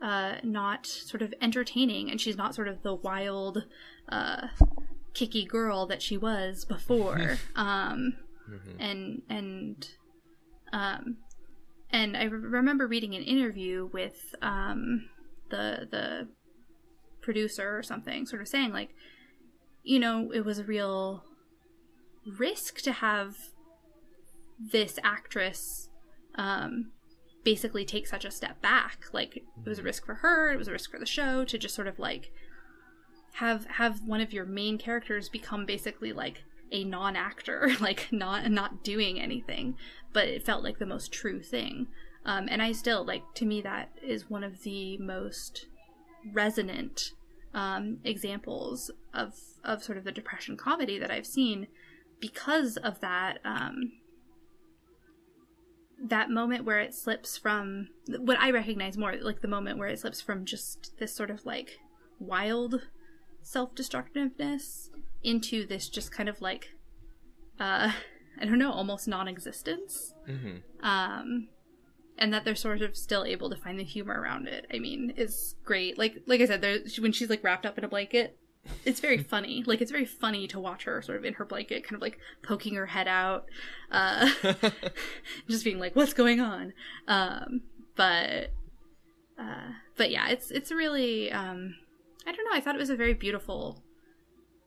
[0.00, 3.64] uh not sort of entertaining and she's not sort of the wild
[4.10, 4.46] uh
[5.14, 7.38] kicky girl that she was before.
[7.56, 8.14] Um
[8.48, 8.76] Mhm.
[8.80, 9.88] and and
[10.72, 11.16] um
[11.90, 15.08] and I re- remember reading an interview with um
[15.50, 16.28] the the
[17.20, 18.90] producer or something sort of saying like
[19.84, 21.22] you know it was a real
[22.38, 23.36] risk to have
[24.58, 25.88] this actress
[26.34, 26.90] um
[27.44, 29.04] basically take such a step back.
[29.12, 31.56] Like it was a risk for her it was a risk for the show to
[31.56, 32.32] just sort of like
[33.34, 38.84] have have one of your main characters become basically like a non-actor like not not
[38.84, 39.76] doing anything
[40.12, 41.86] but it felt like the most true thing.
[42.24, 45.66] Um, and i still like to me that is one of the most
[46.32, 47.12] resonant
[47.54, 51.66] um, examples of of sort of the depression comedy that i've seen.
[52.20, 53.92] Because of that um,
[56.02, 59.98] that moment where it slips from what i recognize more like the moment where it
[59.98, 61.78] slips from just this sort of like
[62.18, 62.82] wild
[63.50, 64.90] self-destructiveness
[65.22, 66.70] into this just kind of like
[67.58, 67.90] uh
[68.40, 70.14] i don't know almost non-existence.
[70.28, 70.62] Mhm.
[70.82, 71.48] um
[72.16, 75.12] and that they're sort of still able to find the humor around it i mean
[75.16, 75.98] is great.
[75.98, 78.36] Like like i said there when she's like wrapped up in a blanket
[78.84, 79.64] it's very funny.
[79.66, 82.18] Like it's very funny to watch her sort of in her blanket kind of like
[82.42, 83.46] poking her head out
[83.90, 84.30] uh
[85.48, 86.72] just being like what's going on?
[87.08, 87.62] Um
[87.96, 88.52] but
[89.38, 91.74] uh but yeah it's it's really um
[92.30, 93.82] i don't know i thought it was a very beautiful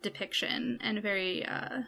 [0.01, 1.79] depiction and very uh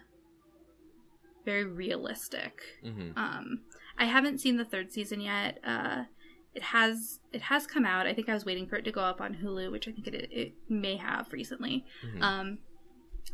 [1.46, 2.62] very realistic.
[2.84, 3.16] Mhm.
[3.18, 3.62] um
[3.98, 6.06] i haven't seen the third season yet uh
[6.54, 8.08] it has it has come out.
[8.08, 10.08] I think i was waiting for it to go up on hulu which i think
[10.08, 11.86] it, it may have recently.
[12.06, 12.22] Mhm.
[12.22, 12.58] um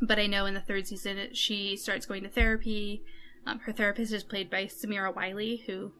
[0.01, 3.04] but i know in the third season it, she starts going to therapy.
[3.45, 5.93] Um, her therapist is played by samira wiley who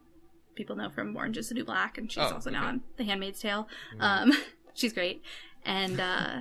[0.54, 2.68] people know from orange is the new black and she's Oh, also now okay.
[2.68, 3.68] on the handmaid's tale.
[4.00, 4.32] Um
[4.74, 5.22] she's great
[5.64, 6.40] and uh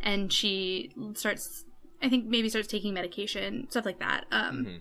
[0.00, 1.64] and she starts
[2.02, 4.80] i think maybe starts taking medication stuff like that um Mhm.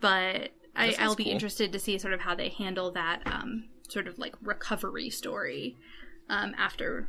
[0.00, 1.32] but I, I'll be cool.
[1.32, 5.76] interested to see sort of how they handle that um, sort of like recovery story
[6.28, 7.08] um, after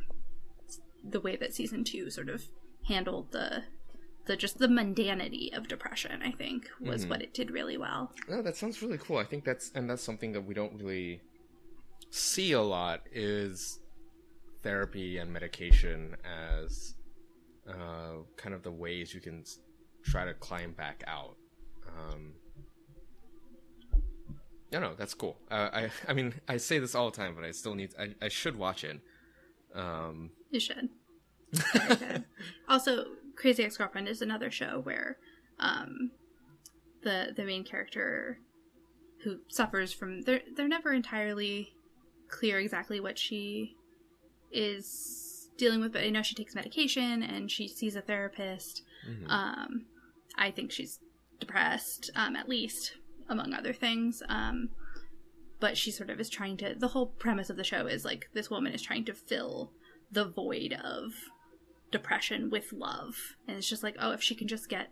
[1.02, 2.42] the way that season two sort of
[2.88, 3.62] handled the
[4.26, 6.22] the just the mundanity of depression.
[6.22, 7.10] I think was Mhm.
[7.10, 8.12] what it did really well.
[8.28, 9.16] No, that sounds really cool.
[9.16, 11.22] I think that's and that's something that we don't really
[12.10, 13.78] see a lot is
[14.62, 16.94] therapy and medication as
[17.68, 19.44] uh, kind of the ways you can
[20.04, 21.36] try to climb back out.
[21.86, 22.32] Um,
[24.72, 25.36] no, no, that's cool.
[25.50, 27.94] Uh, I, I mean, I say this all the time, but I still need.
[27.98, 29.00] I, I should watch it.
[29.74, 30.88] Um, You should.
[32.68, 33.04] Also,
[33.36, 35.18] Crazy Ex Girlfriend is another show where
[35.58, 36.10] um,
[37.02, 38.38] the the main character
[39.22, 41.74] who suffers from they're they're never entirely
[42.28, 43.76] clear exactly what she
[44.52, 48.82] is dealing with, but I know she takes medication and she sees a therapist.
[49.08, 49.28] mhm.
[49.28, 49.86] Um,
[50.36, 50.98] I think she's
[51.40, 52.92] depressed, um, at least
[53.28, 54.22] among other things.
[54.28, 54.70] Um,
[55.60, 56.74] but she sort of is trying to.
[56.76, 59.72] The whole premise of the show is like this woman is trying to fill
[60.10, 61.12] the void of
[61.90, 63.14] depression with love,
[63.46, 64.90] and it's just like, oh, if she can just get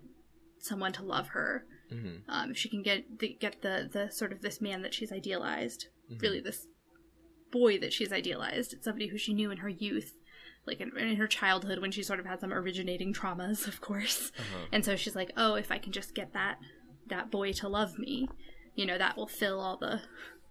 [0.59, 2.23] someone to love her, Mhm.
[2.29, 5.11] um, if she can get the, get the the sort of this man that she's
[5.13, 6.21] idealized, Mhm.
[6.23, 6.67] really this
[7.51, 10.15] boy that she's idealized, it's somebody who she knew in her youth,
[10.67, 14.33] like in, in her childhood when she sort of had some originating traumas, of course.
[14.39, 14.67] Uh-huh.
[14.73, 16.59] And so she's like, "Oh, if I can just get that
[17.09, 18.29] that boy to love me,
[18.75, 20.03] you know, that will fill all the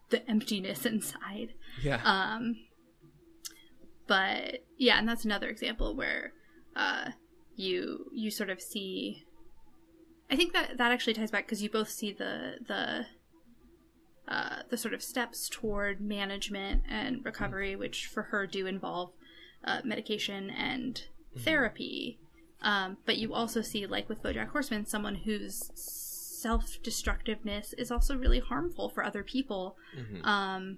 [0.10, 2.02] the emptiness inside." Yeah.
[2.04, 2.56] Um,
[4.08, 6.34] but yeah, and that's another example where
[6.76, 7.12] uh,
[7.56, 9.24] you you sort of see.
[10.32, 13.06] I think that that actually ties back because you both see the the
[14.30, 19.12] uh, the sort of steps toward management and recovery, which for her do involve
[19.66, 21.04] uh, medication and
[21.38, 22.20] therapy.
[22.62, 28.40] Um, but you also see, like with BoJack Horseman, someone whose self-destructiveness is also really
[28.40, 29.76] harmful for other people.
[29.98, 30.26] Mhm.
[30.26, 30.78] Um,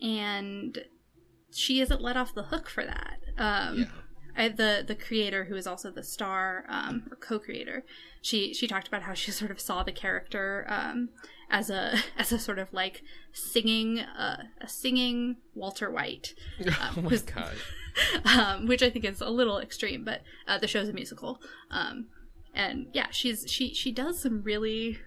[0.00, 0.84] and
[1.50, 3.20] she isn't let off the hook for that.
[3.38, 3.90] Um, Yeah.
[4.36, 7.84] I, the the creator who is also the star um, or co-creator,
[8.22, 11.08] she she talked about how she sort of saw the character um,
[11.50, 16.34] as a as a sort of like singing uh, a singing Walter White,
[16.66, 17.54] oh my who's- god.
[18.26, 22.08] um, which I think is a little extreme, but uh, the show's a musical, um,
[22.54, 24.98] and yeah, she's she she does some really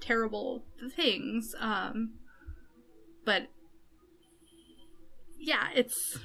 [0.00, 2.14] terrible things, um,
[3.24, 3.48] but
[5.38, 6.18] yeah, it's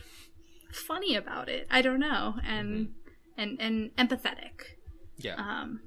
[0.78, 1.67] funny about it.
[1.69, 2.93] I don't know, and
[3.38, 4.75] and and empathetic.
[5.17, 5.36] Yeah.
[5.36, 5.82] Um,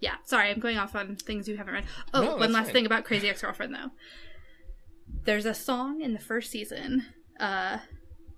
[0.00, 1.84] yeah, sorry, I'm going off on things you haven't read.
[2.12, 2.72] Oh, No, one last fine.
[2.72, 3.90] thing about Crazy Ex Girlfriend, though.
[5.24, 7.06] There's a song in the first season
[7.38, 7.78] uh,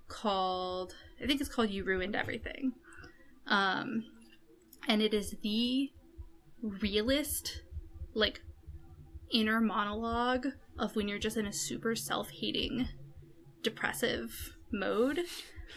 [0.08, 2.72] called, I think it's called You Ruined Everything.
[3.46, 4.04] Um,
[4.86, 5.88] and it is the
[6.60, 7.62] realist,
[8.12, 8.42] like,
[9.32, 12.88] inner monologue of when you're just in a super self hating,
[13.62, 15.20] depressive mode.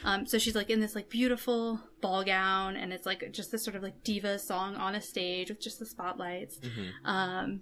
[0.04, 3.64] Um, so she's like in this like beautiful ball gown, and it's like just this
[3.64, 6.60] sort of like diva song on a stage with just the spotlights.
[6.60, 6.92] Mhm.
[7.04, 7.62] Um,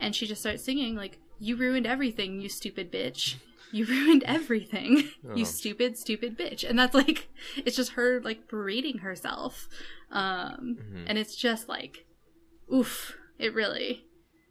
[0.00, 3.36] and she just starts singing like, "You ruined everything, you stupid bitch.
[3.72, 5.34] You ruined everything, Oh.
[5.34, 9.68] you stupid, stupid bitch." And that's like, it's just her like berating herself,
[10.10, 11.04] um, Mhm.
[11.08, 12.06] and it's just like,
[12.72, 14.06] oof, it really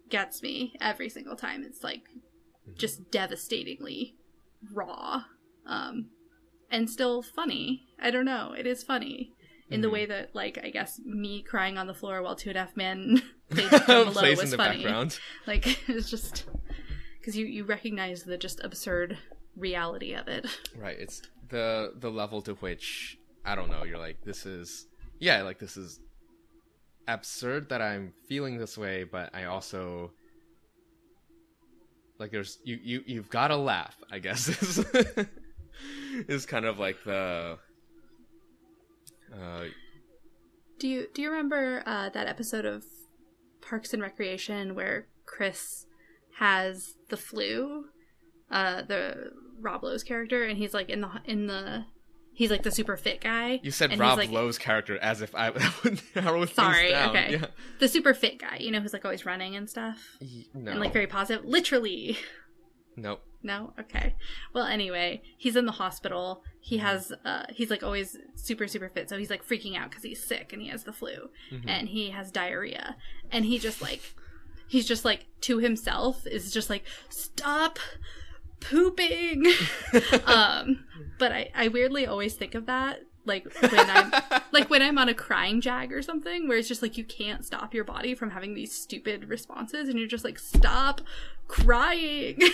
[0.09, 1.63] gets me every single time.
[1.63, 2.03] It's like
[2.77, 4.15] just devastatingly
[4.73, 5.23] raw,
[5.67, 6.09] um,
[6.71, 7.81] and still funny.
[7.99, 8.53] I don't know.
[8.57, 9.31] It is funny
[9.69, 9.91] in the Mhm.
[9.93, 12.77] way that, like, I guess me crying on the floor while Two and a Half
[12.77, 13.21] Men
[14.13, 14.83] Plays was in the funny.
[14.83, 15.19] background.
[15.47, 16.45] Like, it's just
[17.19, 19.17] because you you recognize the just absurd
[19.55, 20.45] reality of it.
[20.77, 20.97] Right.
[20.99, 23.83] It's the the level to which I don't know.
[23.83, 24.87] You're like, this is
[25.19, 25.99] yeah, like this is
[27.07, 30.11] absurd that I'm feeling this way, but I also
[32.19, 33.95] like there's you you you've got to laugh.
[34.11, 34.83] I guess
[36.27, 37.57] is kind of like the
[39.33, 39.63] uh
[40.79, 42.83] Do you do you remember uh, that episode of
[43.61, 45.85] Parks and Recreation where Chris
[46.37, 47.85] has the flu?
[48.51, 51.85] Uh, the Rob Lowe's character, and he's like in the in the
[52.33, 53.59] he's like the super fit guy.
[53.63, 57.31] you said Rob like, Lowe's character as if I would narrow things Sorry, okay.
[57.31, 57.45] Yeah.
[57.79, 60.17] The super fit guy, you know, who's like always running and stuff,
[60.53, 60.71] No.
[60.71, 61.45] and like very positive.
[61.45, 62.17] Literally,
[62.95, 63.21] nope.
[63.43, 63.73] No?
[63.79, 64.15] Okay.
[64.53, 66.43] Well, anyway, he's in the hospital.
[66.61, 69.07] He has, uh, he's like always super, super fit.
[69.07, 71.65] So he's like freaking out because he's sick and he has the flu Mhm.
[71.67, 72.95] and he has diarrhea.
[73.31, 74.01] And he just like,
[74.67, 77.77] he's just like to himself is just like, stop
[78.61, 79.45] pooping.
[80.25, 80.85] um,
[81.19, 83.01] but I, I weirdly always think of that.
[83.25, 84.11] Like when I'm
[84.51, 87.43] like when I'm on a crying jag or something, where it's just like you can't
[87.45, 91.01] stop your body from having these stupid responses, and you're just like, stop
[91.47, 92.39] crying.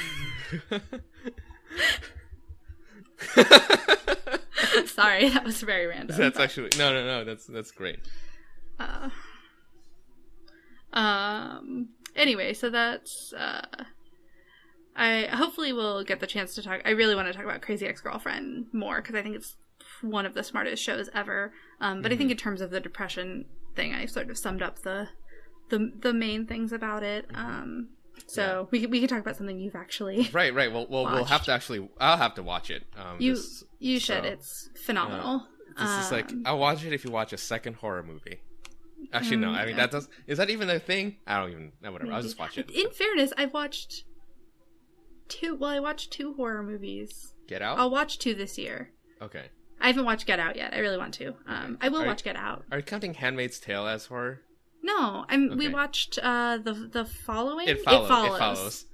[4.86, 6.18] Sorry, that was very random.
[6.18, 8.00] that's actually no no no that's that's great.
[8.80, 9.10] Uh,
[10.94, 11.90] um.
[12.16, 13.34] Anyway, so that's.
[13.34, 13.66] Uh,
[14.96, 16.82] I hopefully will get the chance to talk.
[16.86, 19.56] I really want to talk about Crazy Ex Girlfriend more because I think it's
[20.02, 21.54] one of the smartest shows ever.
[21.80, 23.46] Um, but I think in terms of the depression
[23.76, 25.10] thing, I sort of summed up the
[25.70, 27.26] the the main things about it.
[27.34, 27.90] Um.
[28.28, 30.72] So we we can talk about something you've actually Right, right.
[30.72, 31.90] Well, well, we'll have to actually.
[32.00, 32.84] I'll have to watch it.
[32.96, 34.24] Um, you this, you should.
[34.24, 35.48] so, it's phenomenal.
[35.80, 38.42] This is like Um, I'll watch it if you watch a second horror movie.
[39.14, 39.50] Actually, no.
[39.52, 40.10] I mean that does.
[40.28, 41.18] Is that even a thing?
[41.26, 41.72] I don't even.
[41.82, 42.12] No, whatever.
[42.12, 42.70] I'll just watch it.
[42.70, 44.04] In fairness, I've watched
[45.28, 45.56] two.
[45.56, 47.34] Well, I watched two horror movies.
[47.48, 47.80] Get out.
[47.80, 48.92] I'll watch two this year.
[49.22, 49.46] Okay.
[49.82, 50.74] I haven't watched Get Out yet.
[50.74, 51.34] I really want to.
[51.48, 52.64] Um, I will Are- watch Get Out.
[52.72, 54.42] Are you counting *Handmaid's Tale* as horror?
[54.84, 55.58] No, I'm.
[55.58, 57.68] We watched uh the the following.
[57.68, 58.10] It follows.
[58.10, 58.86] It follows.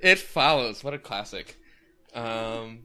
[0.00, 0.84] It follows.
[0.84, 1.56] What a classic.
[2.14, 2.80] Um.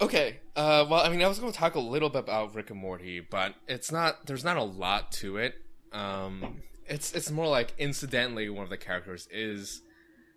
[0.00, 0.40] Okay.
[0.56, 0.86] Uh.
[0.88, 3.20] Well, I mean, I was going to talk a little bit about Rick and Morty,
[3.20, 4.26] but it's not.
[4.26, 5.54] There's not a lot to it.
[5.92, 6.62] Um.
[6.86, 9.82] It's it's more like incidentally one of the characters is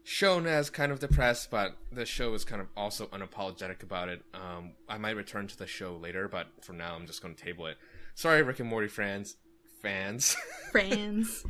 [0.06, 4.22] shown as kind of depressed, but the show is kind of also unapologetic about it.
[4.36, 7.44] Um, I might return to the show later, but for now, I'm just going to
[7.44, 7.78] table it.
[8.14, 9.36] Sorry, Rick and Morty fans,
[9.82, 10.38] fans,
[10.72, 11.44] Friends,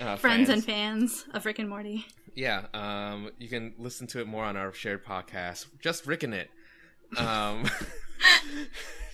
[0.00, 1.22] uh, friends and fans.
[1.22, 2.06] fans of Rick and Morty.
[2.34, 6.32] Yeah, um, you can listen to it more on our shared podcast, just Rick and
[6.32, 6.50] it.
[7.16, 7.68] Um,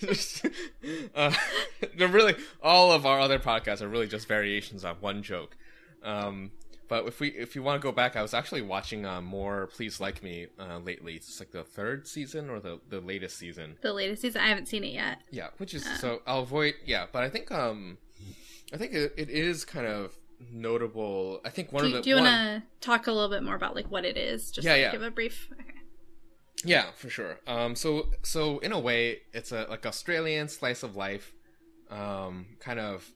[1.15, 1.33] uh,
[1.97, 5.57] they're really all of our other podcasts are really just variations on one joke.
[6.03, 6.51] Um,
[6.87, 9.67] but if we if you want to go back, I was actually watching uh, more
[9.67, 11.13] Please Like Me uh, lately.
[11.15, 13.77] It's like the third season or the the latest season.
[13.81, 15.19] The latest season, I haven't seen it yet.
[15.31, 16.75] Yeah, which is so I'll avoid.
[16.85, 17.97] Yeah, but I think um,
[18.73, 20.15] I think it, it is kind of
[20.51, 21.41] notable.
[21.45, 23.55] I think one Do, of the do you want to talk a little bit more
[23.55, 24.51] about like what it is?
[24.51, 24.91] Just Yeah, like, yeah.
[24.91, 25.49] give a brief.
[25.53, 25.71] Okay.
[26.63, 27.39] Yeah, for sure.
[27.47, 31.33] Um, so so in a way, it's a like Australian slice of life,
[31.89, 33.09] um, kind of.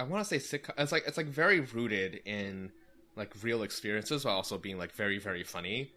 [0.00, 0.72] I want to say sitcom.
[0.78, 2.72] It's like it's like very rooted in
[3.16, 5.92] like real experiences, while also being like very very funny.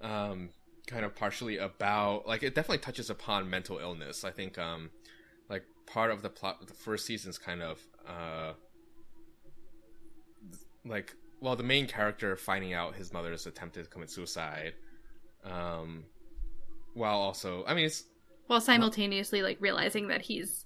[0.00, 0.50] Um,
[0.86, 4.24] kind of partially about like it definitely touches upon mental illness.
[4.24, 4.90] I think um,
[5.48, 8.52] like part of the plot of the first season's kind of uh,
[10.84, 14.74] like well the main character finding out his mother's attempted to commit suicide
[15.44, 16.04] um
[16.94, 18.04] while also i mean it's
[18.46, 20.65] While simultaneously like realizing that he's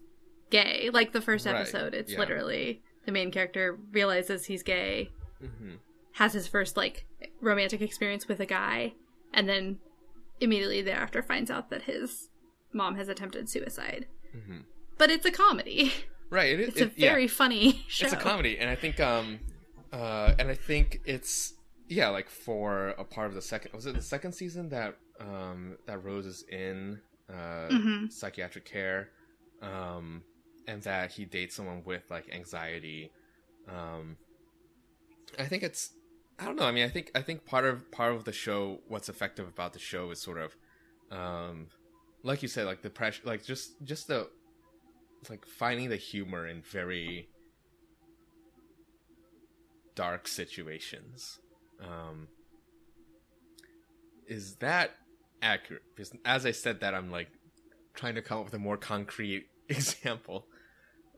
[0.51, 0.91] gay.
[0.93, 2.19] Like the first Right, episode, it's yeah.
[2.19, 5.11] literally the main character realizes he's gay,
[5.43, 5.79] mhm.
[6.15, 7.07] has his first like
[7.41, 8.95] romantic experience with a guy,
[9.33, 9.79] and then
[10.41, 12.29] immediately thereafter finds out that his
[12.73, 14.07] mom has attempted suicide.
[14.37, 14.65] Mhm.
[14.99, 15.93] But it's a comedy.
[16.31, 18.05] right it, It's it, a very yeah, funny show.
[18.05, 19.41] it's a comedy and i think um
[19.93, 21.55] uh and i think it's
[21.89, 25.77] yeah like for a part of the second was it the second season that um
[25.87, 28.13] that rose is in uh Mhm.
[28.13, 29.09] psychiatric care
[29.61, 30.23] um
[30.71, 33.11] and that he dates someone with like anxiety
[33.69, 34.17] um
[35.39, 35.91] i think it's
[36.39, 38.79] i don't know i mean i think i think part of part of the show
[38.87, 40.57] what's effective about the show is sort of
[41.11, 41.67] um
[42.23, 44.29] like you said like the pressure like just just the
[45.29, 47.29] like finding the humor in very
[49.97, 51.41] dark situations
[51.83, 52.29] um
[54.27, 54.93] is that
[55.43, 55.83] accurate?
[55.97, 57.29] Because as i said that i'm like
[57.95, 60.47] trying to come up with a more concrete example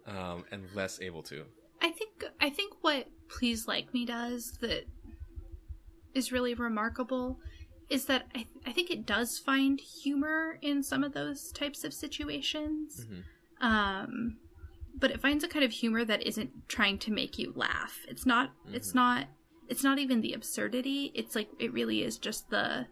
[0.06, 1.44] um and less able to
[1.80, 4.86] I think I think what Please Like Me does that
[6.14, 7.38] is really remarkable
[7.88, 11.92] is that I, I think it does find humor in some of those types of
[11.92, 13.06] situations.
[13.06, 13.22] Mhm.
[13.60, 14.36] Um,
[14.94, 18.00] but it finds a kind of humor that isn't trying to make you laugh.
[18.08, 18.52] It's not.
[18.72, 19.26] It's not.
[19.68, 21.10] It's not even the absurdity.
[21.14, 22.86] It's like it really is just the,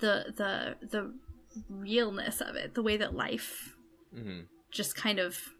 [0.00, 1.14] the the the
[1.68, 2.74] realness of it.
[2.74, 3.74] The way that life
[4.12, 4.40] hmm
[4.70, 5.54] just kind of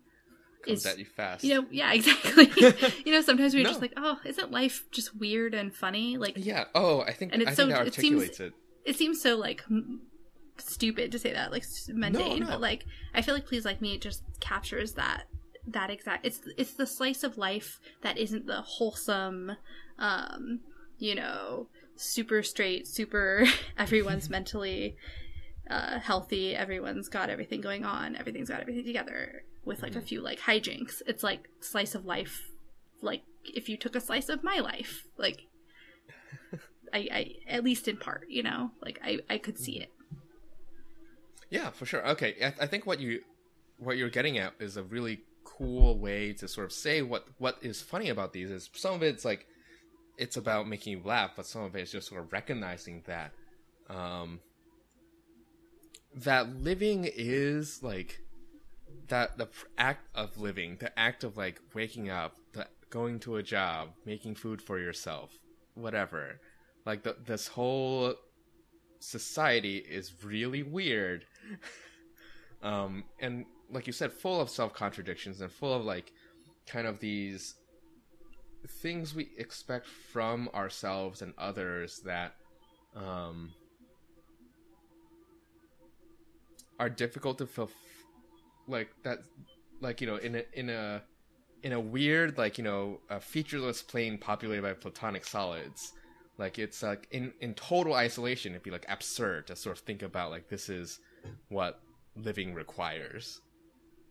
[0.63, 2.51] comes at you fast you know, yeah, exactly.
[3.05, 3.71] you know, sometimes we're No.
[3.71, 6.17] just like, oh, isn't life just weird and funny?
[6.17, 8.53] Like, yeah oh i think And it's i think so- it seems- it
[8.85, 10.01] it seems so like m-
[10.59, 12.47] stupid to say that, like mundane, no.
[12.47, 12.85] but like,
[13.15, 15.25] I feel like Please Like Me just captures that
[15.69, 16.25] that exact.
[16.27, 19.53] It's it's the slice of life that isn't the wholesome,
[19.99, 20.61] um,
[20.99, 23.45] you know, super straight, super
[23.79, 24.97] everyone's mentally
[25.71, 30.21] uh, healthy, everyone's got everything going on, everything's got everything together with like a few
[30.21, 31.03] like hijinks.
[31.07, 32.49] It's like slice of life,
[33.01, 35.47] like if you took a slice of my life, like
[36.93, 39.93] I, I at least in part, you know, like I I could see it.
[41.51, 42.07] Yeah, for sure.
[42.09, 43.21] Okay, I, I think what you
[43.79, 47.59] what you're getting at is a really cool way to sort of say what what
[47.63, 49.47] is funny about these is some of it's like
[50.17, 53.33] it's about making you laugh, but some of it is just sort of recognizing that
[53.89, 54.41] um
[56.15, 58.21] that living is like
[59.09, 63.43] that the act of living, the act of like waking up, the going to a
[63.43, 65.39] job, making food for yourself,
[65.75, 66.41] whatever.
[66.87, 68.15] Like the, this whole
[69.01, 71.25] society is really weird.
[72.63, 76.13] um, and like you said, full of self contradictions and full of like
[76.67, 77.55] kind of these
[78.83, 82.35] things we expect from ourselves and others that
[82.97, 83.53] um,
[86.79, 87.77] are difficult to fulfill.
[88.69, 89.19] Like that,
[89.81, 91.03] like you know, in a in a
[91.63, 95.93] in a weird like you know a featureless plane populated by platonic solids.
[96.37, 100.03] Like it's like in in total isolation it'd be like absurd to sort of think
[100.03, 101.01] about like this is
[101.49, 101.81] what
[102.15, 103.41] living requires.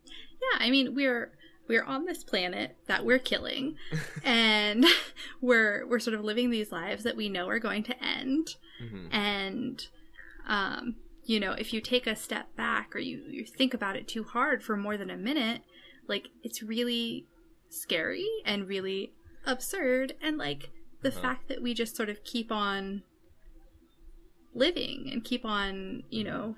[0.06, 1.32] Yeah, I mean we're
[1.68, 3.76] we're on this planet that we're killing,
[4.24, 4.86] and
[5.42, 9.08] we're we're sort of living these lives that we know are going to end, hmm
[9.12, 9.88] and
[10.48, 10.96] um,
[11.28, 14.24] you know if you take a step back or you you think about it too
[14.24, 15.62] hard for more than a minute,
[16.08, 17.26] like it's really
[17.70, 19.12] scary and really
[19.46, 20.70] absurd and like
[21.02, 21.22] the Uh-huh.
[21.22, 23.04] fact that we just sort of keep on
[24.54, 26.56] living and keep on, you know,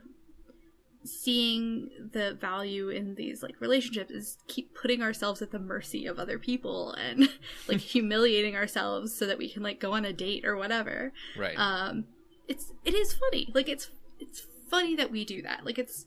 [1.04, 6.20] seeing the value in these like relationships is keep putting ourselves at the mercy of
[6.20, 7.30] other people and
[7.68, 11.12] like humiliating ourselves so that we can like go on a date or whatever.
[11.38, 11.58] Right.
[11.58, 12.06] Um
[12.48, 13.50] it's it is funny.
[13.54, 13.90] Like it's
[14.20, 15.66] it's funny that we do that.
[15.66, 16.06] Like it's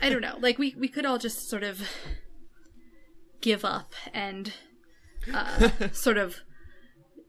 [0.00, 0.36] I don't know.
[0.40, 1.80] Like we we could all just sort of
[3.40, 4.52] give up and
[5.32, 6.40] uh, sort of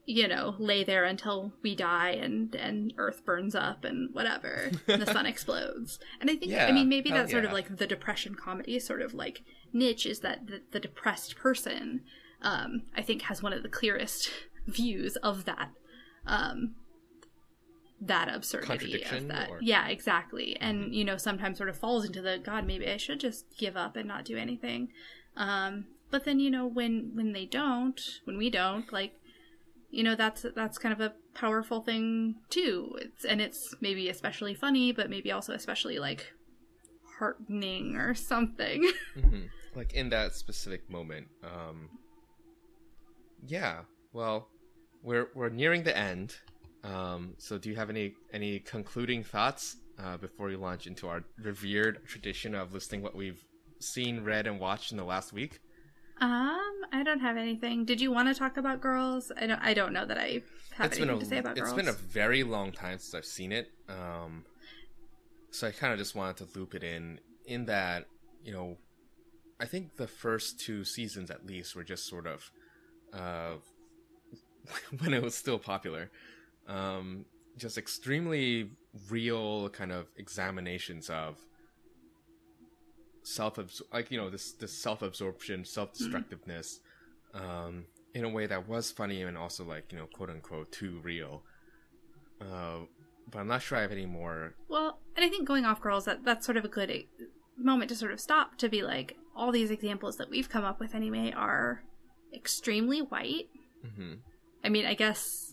[0.08, 5.02] you know lay there until we die and and earth burns up and whatever and
[5.02, 7.86] the sun explodes and i think i mean maybe hell that's sort of like the
[7.86, 9.44] depression comedy sort of like
[9.74, 12.02] niche is that the, the depressed person
[12.42, 14.30] um i think has one of the clearest
[14.68, 15.72] views of that
[16.26, 16.74] um
[18.00, 22.22] that absurdity of that or- yeah exactly and you know sometimes sort of falls into
[22.22, 24.90] the god maybe i should just give up and not do anything
[25.36, 29.14] um but then you know when when they don't when we don't like
[29.90, 34.54] you know that's that's kind of a powerful thing too it's and it's maybe especially
[34.54, 36.34] funny but maybe also especially like
[37.20, 39.42] heartening or something hmm
[39.76, 41.28] Like in that specific moment.
[41.44, 41.90] Um,
[43.46, 43.82] yeah.
[44.12, 44.48] Well,
[45.04, 46.36] we're we're nearing the end.
[46.88, 51.24] Um, so do you have any any concluding thoughts uh, before we launch into our
[51.42, 53.44] revered tradition of listing what we've
[53.80, 55.60] seen, read, and watched in the last week?
[56.20, 59.72] um i don't have anything did you want to talk about girls i don't i
[59.72, 60.42] don't know that i
[60.78, 63.00] have it's anything a to say about it's girls It's been a very long time
[63.00, 63.72] since I've seen it.
[63.90, 64.46] Um,
[65.52, 68.06] so I kind of just wanted to loop it in in that
[68.44, 68.78] you know,
[69.60, 72.52] I think the first two seasons at least were just sort of
[73.14, 73.56] uh,
[75.00, 76.12] when it was still popular,
[76.68, 77.26] um,
[77.58, 78.70] just extremely
[79.10, 81.38] real kind of examinations of
[83.24, 83.60] self
[83.92, 86.80] like you know this this self absorption self destructiveness
[87.34, 91.00] um in a way that was funny and also like you know quote unquote too
[91.04, 91.44] real.
[92.40, 92.86] Uh
[93.30, 94.54] but i'm not sure i have any more.
[94.70, 97.04] Well, and I think going off girls that that's sort of a good
[97.58, 100.80] moment to sort of stop to be like all these examples that we've come up
[100.80, 101.84] with anyway are
[102.34, 103.50] extremely white.
[103.96, 104.16] hmm
[104.64, 105.47] I mean, I guess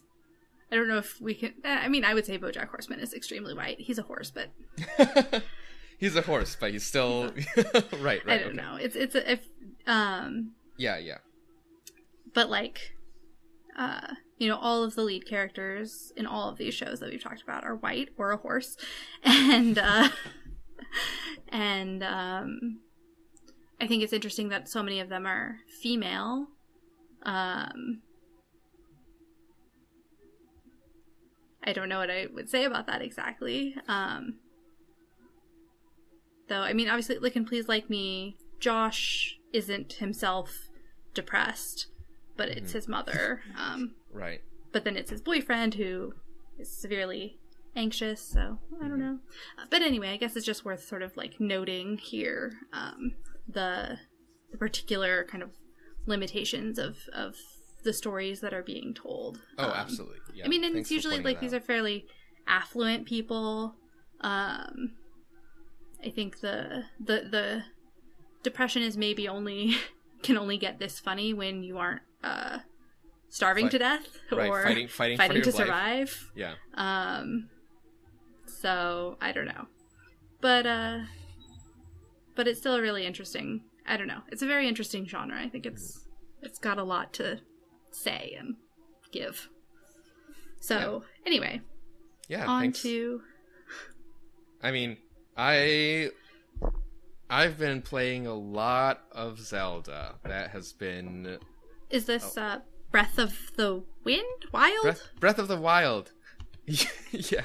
[0.72, 1.54] I don't know if we can.
[1.64, 3.80] eh, I mean, I would say BoJack Horseman is extremely white.
[3.80, 4.50] He's a horse, but
[5.98, 7.32] he's a horse but he's still
[8.00, 8.56] right right I don't okay.
[8.56, 8.76] know.
[8.76, 9.46] It's it's a, if
[9.86, 11.18] um, yeah yeah
[12.34, 12.94] but like
[13.78, 17.22] uh you know all of the lead characters in all of these shows that we've
[17.22, 18.76] talked about are white or a horse
[19.22, 20.08] and uh
[21.48, 22.80] and um
[23.80, 26.48] i think it's interesting that so many of them are female
[27.24, 28.00] um
[31.64, 33.76] i don't know what i would say about that exactly.
[33.88, 34.36] Um
[36.48, 40.68] though i mean obviously like and please like me josh isn't himself
[41.14, 41.86] depressed
[42.36, 43.40] but it's his mother.
[43.56, 44.40] Um right.
[44.72, 46.14] but then it's his boyfriend who
[46.58, 47.38] is severely
[47.76, 49.18] anxious so i don't know.
[49.58, 53.14] Uh, but anyway i guess it's just worth sort of like noting here um
[53.48, 53.98] the
[54.50, 55.50] the particular kind of
[56.06, 57.36] limitations of of
[57.84, 60.92] the stories that are being told oh Um, absolutely yeah I mean, and Thanks it's
[60.92, 61.58] usually like these out.
[61.62, 62.06] are fairly
[62.46, 63.74] affluent people.
[64.20, 64.92] Um,
[66.04, 67.62] I think the the the
[68.42, 69.76] depression is maybe only
[70.22, 72.58] can only get this funny when you aren't uh,
[73.28, 75.56] starving Fight- to death right or fighting fighting, fighting to life.
[75.56, 76.30] survive.
[76.34, 77.48] yeah Um,
[78.46, 79.66] so I don't know,
[80.40, 81.00] but uh,
[82.34, 83.62] but it's still a really interesting.
[83.86, 84.20] I don't know.
[84.32, 85.38] It's a very interesting genre.
[85.38, 86.06] I think it's
[86.42, 87.40] it's got a lot to
[87.94, 88.56] say and
[89.12, 89.48] give.
[90.60, 91.60] So anyway,
[92.28, 92.82] yeah on thanks.
[92.82, 93.20] to
[94.62, 94.96] I mean,
[95.36, 96.10] I
[97.28, 100.14] I've been playing a lot of Zelda.
[100.24, 101.38] That has been
[101.90, 104.46] is this uh, Breath of the Wind?
[104.52, 104.74] Wild?
[104.78, 104.82] Oh.
[104.82, 106.12] Breath, Breath of the Wild.
[106.66, 107.44] yeah.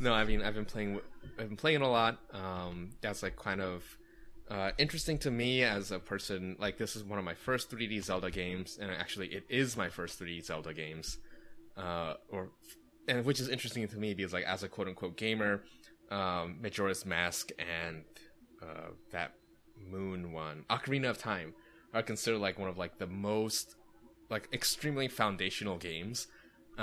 [0.00, 1.00] No, I mean I've been playing
[1.38, 2.18] I've been playing a lot.
[2.32, 3.97] Um that's like kind of
[4.50, 8.02] uh, interesting to me as a person like this is one of my first 3D
[8.02, 11.18] Zelda games and actually it is my first 3D Zelda games.
[11.76, 12.50] Uh or
[13.06, 15.62] and which is interesting to me because like as a quote unquote gamer,
[16.10, 18.04] um Majora's Mask and
[18.62, 19.34] uh that
[19.90, 21.52] moon one, Ocarina of Time
[21.92, 23.76] are considered like one of like the most
[24.30, 26.26] like extremely foundational games.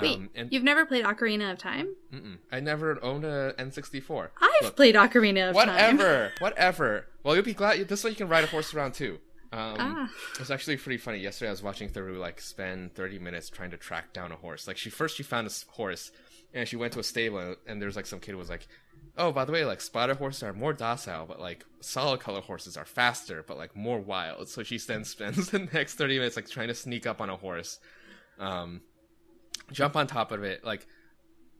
[0.00, 1.94] Wait, Um, and you've never played Ocarina of Time?
[2.12, 2.38] mm-mm.
[2.52, 4.28] I never owned a N64.
[4.40, 5.66] I've Look, played Ocarina of Time.
[5.96, 7.06] whatever, whatever.
[7.22, 7.86] Well, you'll be glad.
[7.88, 9.18] This way, you can ride a horse around too.
[9.52, 10.10] Um, Ah.
[10.34, 11.18] It was actually pretty funny.
[11.18, 14.66] Yesterday, I was watching Theru like spend 30 minutes trying to track down a horse.
[14.66, 16.10] Like she first she found a horse,
[16.52, 18.66] and she went to a stable, and, and there's like some kid who was like,
[19.16, 22.76] "Oh, by the way, like spotted horses are more docile, but like solid color horses
[22.76, 26.50] are faster, but like more wild." So she then spends the next 30 minutes like
[26.50, 27.78] trying to sneak up on a horse.
[28.38, 28.82] um,
[29.72, 30.64] jump on top of it.
[30.64, 30.86] Like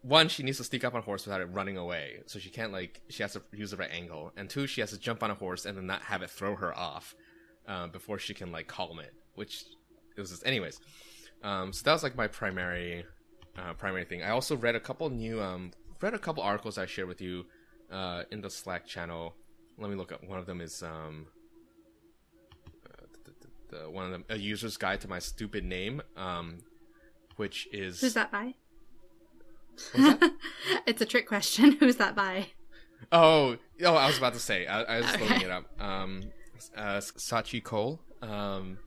[0.02, 2.50] one, she needs to sneak up on a horse without it running away, so she
[2.50, 4.32] can't like she has to use the right angle.
[4.36, 6.56] And two, she has to jump on a horse and then not have it throw
[6.56, 7.14] her off
[7.66, 9.14] uh, before she can like calm it.
[9.34, 9.64] Which
[10.16, 10.80] it was just, anyways.
[11.42, 13.04] Um, so that was like my primary
[13.58, 14.22] uh, primary thing.
[14.22, 17.46] I also read a couple new um, read a couple articles I shared with you
[17.90, 19.34] uh, in the Slack channel.
[19.78, 20.24] Let me look up.
[20.24, 21.26] One of them is um,
[23.72, 26.58] uh, one of them a user's guide to my stupid name, um,
[27.36, 28.54] which is Who's that by?
[29.94, 30.32] That?
[30.86, 31.72] it's a trick question.
[31.80, 32.48] Who's that by?
[33.12, 34.66] Oh, oh, I was about to say.
[34.66, 35.22] I, I was Okay.
[35.28, 35.64] looking it up.
[35.80, 36.22] Um,
[36.76, 38.00] uh, Sachi Cole.
[38.22, 38.78] Um,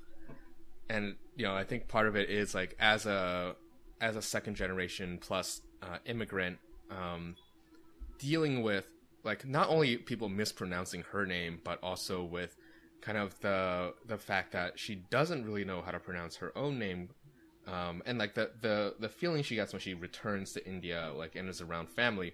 [0.90, 3.56] and you know, I think part of it is like as a
[4.02, 6.58] as a second generation plus uh, immigrant,
[6.90, 7.36] um,
[8.18, 8.86] dealing with
[9.24, 12.56] like not only people mispronouncing her name, but also with
[13.02, 16.80] kind of the the fact that she doesn't really know how to pronounce her own
[16.80, 17.10] name
[17.72, 21.36] um, and like the, the the feeling she gets when she returns to India, like
[21.36, 22.34] and is around family,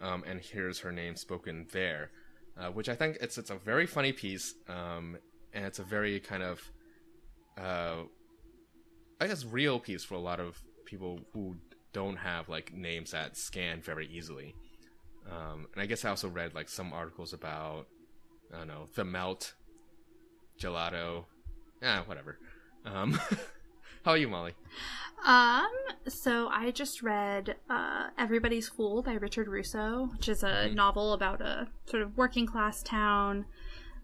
[0.00, 2.10] um, and hears her name spoken there,
[2.58, 5.18] uh, which I think it's it's a very funny piece, um,
[5.52, 6.70] and it's a very kind of,
[7.58, 8.02] uh,
[9.20, 11.56] I guess, real piece for a lot of people who
[11.92, 14.54] don't have like names that scan very easily.
[15.30, 17.86] Um, and I guess I also read like some articles about,
[18.52, 19.54] I don't know, the melt,
[20.58, 21.24] gelato,
[21.82, 22.38] ah, whatever.
[22.84, 23.20] Um,
[24.04, 24.54] how are you, Molly?
[25.24, 25.70] Um,
[26.08, 30.74] so I just read uh, Everybody's Fool by Richard Russo, which is a Mhm.
[30.74, 33.44] novel about a sort of working class town,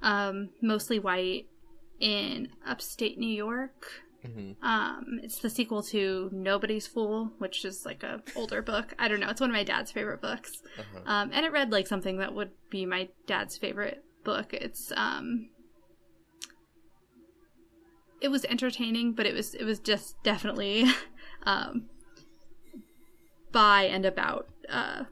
[0.03, 1.49] um, mostly white,
[1.99, 4.03] in upstate New York.
[4.25, 8.95] hmm Um, it's the sequel to Nobody's Fool, which is like a older book.
[8.99, 9.29] I don't know.
[9.31, 10.63] It's one of my dad's favorite books.
[10.79, 11.01] Uh-huh.
[11.07, 14.53] Um, and it read like something that would be my dad's favorite book.
[14.55, 15.49] It's um,
[18.21, 20.85] it was entertaining, but it was it was just definitely
[21.45, 21.87] um,
[23.53, 25.05] by and about uh,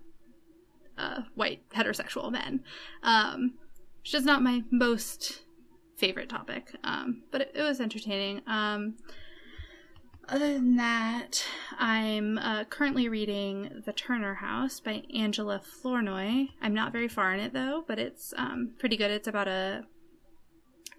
[0.99, 2.63] uh, white heterosexual men.
[3.03, 3.55] Um,
[4.07, 5.43] which is not my most
[5.97, 8.41] favorite topic, um, but it, it was entertaining.
[8.47, 8.95] Um,
[10.29, 11.45] other than that,
[11.77, 16.47] I'm uh, currently reading The Turner House by Angela Flournoy.
[16.63, 19.11] I'm not very far in it though, but it's um, pretty good.
[19.11, 19.85] It's about a,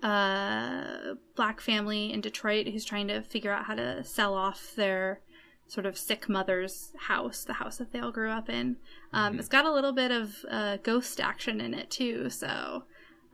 [0.04, 5.22] a black family in Detroit who's trying to figure out how to sell off their
[5.68, 8.78] sort of sick mother's house, the house that they all grew up in.
[9.12, 9.40] Um, Mhm.
[9.40, 12.84] It's got a little bit of uh, ghost action in it too, so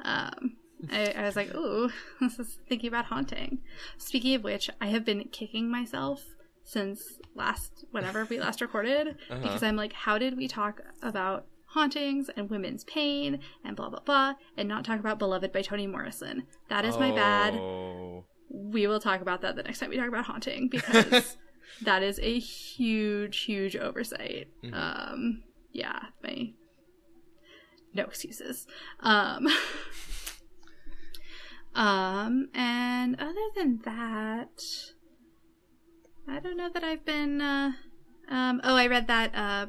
[0.04, 0.58] um,
[0.92, 1.92] I, I was like, ooh,
[2.22, 3.60] this is thinking about haunting.
[3.98, 6.24] Speaking of which, I have been kicking myself
[6.64, 9.40] since last, whenever we last recorded, Uh-huh.
[9.42, 14.00] because I'm like, how did we talk about hauntings and women's pain and blah, blah,
[14.00, 16.44] blah, and not talk about Beloved by Toni Morrison?
[16.70, 17.56] That is my bad.
[17.56, 18.26] Oh.
[18.50, 21.38] We will talk about that the next time we talk about haunting, because
[21.82, 24.48] that is a huge, huge oversight.
[24.64, 24.74] Mhm.
[24.74, 26.54] Um, yeah, my
[27.94, 28.68] no excuses.
[29.00, 29.48] Um,
[31.76, 34.64] um, and other than that,
[36.28, 37.42] I don't know that I've been.
[37.42, 37.72] Uh,
[38.30, 39.68] um, oh, I read that uh,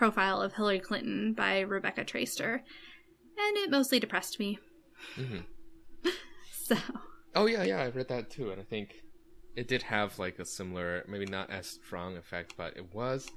[0.00, 4.58] profile of Hillary Clinton by Rebecca Traister, and it mostly depressed me.
[5.16, 5.44] Mhm.
[6.52, 6.76] So,
[7.34, 8.94] Oh yeah, yeah, I read that too, and I think
[9.56, 13.28] it did have like a similar, maybe not as strong effect, but it was.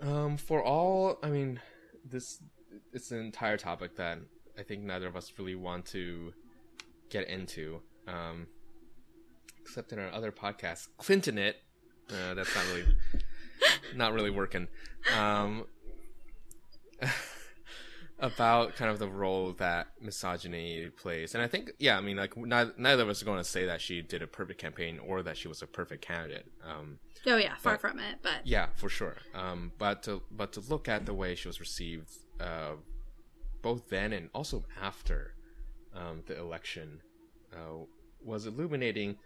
[0.00, 1.60] Um, for all, I mean,
[2.04, 2.40] this
[2.92, 4.18] it's an entire topic that
[4.56, 6.32] I think neither of us really want to
[7.10, 7.80] get into.
[8.06, 8.46] Um,
[9.60, 11.56] except in our other podcast, Clinton it.
[12.10, 12.84] Uh, that's not really,
[13.94, 14.68] not really working.
[15.16, 15.66] Um,
[18.18, 22.36] about kind of the role that misogyny plays, and I think, yeah, I mean, like
[22.36, 25.22] neither, neither of us are going to say that she did a perfect campaign or
[25.24, 26.46] that she was a perfect candidate.
[26.64, 29.16] Um, oh yeah, far But- from it, but yeah, for sure.
[29.34, 32.10] Um, but to but to look at the way she was received,
[32.40, 32.74] uh,
[33.60, 35.34] both then and also after
[35.94, 37.00] um, the election,
[37.52, 37.84] uh,
[38.24, 39.16] was illuminating.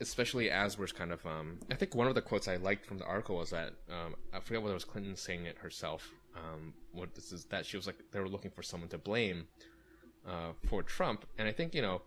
[0.00, 2.98] Especially as we're kind of, um, I think one of the quotes I liked from
[2.98, 6.08] the article was that um, I forget whether it was Clinton saying it herself.
[6.36, 9.48] Um, what this is that she was like they were looking for someone to blame
[10.26, 12.02] uh, for Trump, and I think you know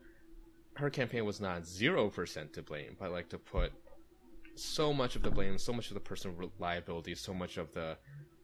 [0.76, 3.74] her campaign was not zero percent to blame, but like to put
[4.56, 7.98] so much of the blame, so much of the personal liability, so much of the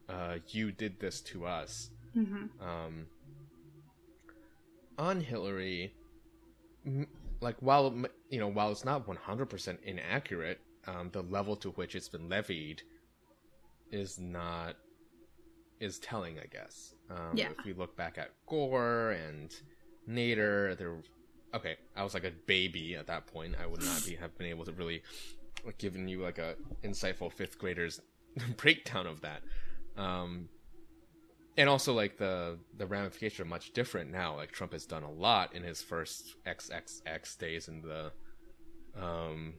[0.09, 3.05] uh, "you did this to us" hmm um,
[4.97, 5.93] on Hillary.
[7.39, 7.93] Like while
[8.29, 12.09] you know, while it's not one hundred percent inaccurate, um, the level to which it's
[12.09, 12.81] been levied
[13.91, 14.75] is not
[15.79, 16.95] is telling, I guess.
[17.09, 17.49] Um, Yeah.
[17.57, 19.53] If we look back at Gore and
[20.09, 20.97] Nader, there.
[21.53, 23.55] Okay, I was like a baby at that point.
[23.61, 25.01] I would not be have been able to really
[25.65, 28.01] like giving you like a insightful fifth graders
[28.57, 29.41] breakdown of that.
[29.95, 30.49] Um,
[31.57, 34.35] and also like the the ramifications are much different now.
[34.35, 38.11] Like Trump has done a lot in his first XXX days in the
[39.01, 39.55] um,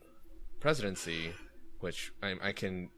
[0.61, 1.33] presidency,
[1.81, 2.91] which I, I can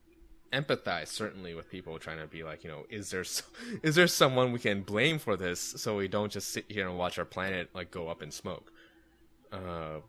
[0.52, 3.24] empathize certainly with people trying to be like, you know, is there
[3.82, 6.98] is there someone we can blame for this so we don't just sit here and
[6.98, 8.70] watch our planet like go up in smoke?
[9.50, 10.00] Uh,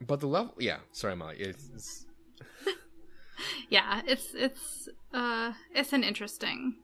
[0.00, 0.78] but the level, yeah.
[0.92, 1.36] Sorry, Molly.
[1.38, 2.06] It's, it's
[3.68, 6.76] yeah it's it's uh it's an interesting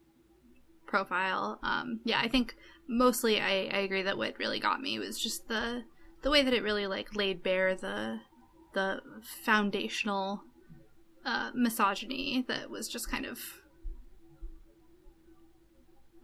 [0.87, 2.57] profile um yeah i think
[2.89, 5.83] mostly i i agree that what really got me was just the
[6.23, 8.19] the way that it really like laid bare the
[8.75, 9.01] the
[9.45, 10.43] foundational
[11.25, 13.39] uh misogyny that was just kind of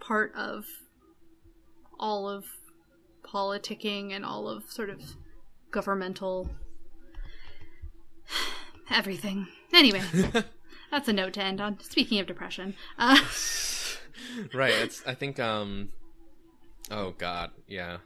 [0.01, 0.65] part of
[1.99, 2.45] all of
[3.25, 5.03] politicking and all of sort of
[5.71, 6.51] governmental
[8.91, 9.49] everything.
[9.73, 10.03] Anyway,
[10.91, 11.81] that's a note to end on.
[11.81, 13.19] Speaking of depression, uh,
[14.55, 14.73] right.
[14.75, 15.91] It's I think um,
[16.91, 17.99] oh god, yeah.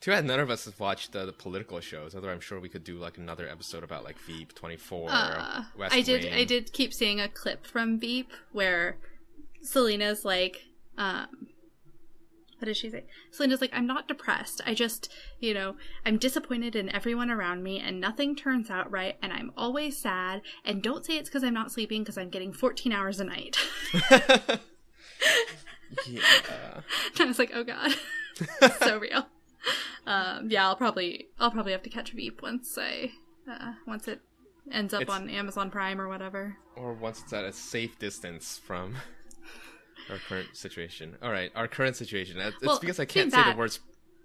[0.00, 2.14] Too bad none of us have watched the, the political shows.
[2.14, 6.02] Otherwise, I'm sure we could do like another episode about like Veep 24, uh, I
[6.02, 6.30] did.
[6.30, 8.98] I did keep seeing a clip from Veep where
[9.62, 10.66] Selina's like,
[10.98, 11.48] um,
[12.58, 13.04] what did she say?
[13.30, 14.60] Selina's like, I'm not depressed.
[14.66, 15.76] I just, you know,
[16.06, 20.42] I'm disappointed in everyone around me, and nothing turns out right, and I'm always sad.
[20.64, 23.56] And don't say it's because I'm not sleeping because I'm getting 14 hours a night.
[26.08, 26.80] yeah.
[27.20, 27.92] I was like, oh god,
[28.78, 29.26] so real.
[30.06, 33.12] Um, yeah, I'll probably I'll probably have to catch Veep once I
[33.50, 34.20] uh, once it
[34.70, 36.56] ends up It's- on Amazon Prime or whatever.
[36.76, 38.96] Or once it's at a safe distance from
[40.10, 41.16] our current situation.
[41.22, 42.38] All right, our current situation.
[42.38, 43.80] It's Well, because I can't say that- the words.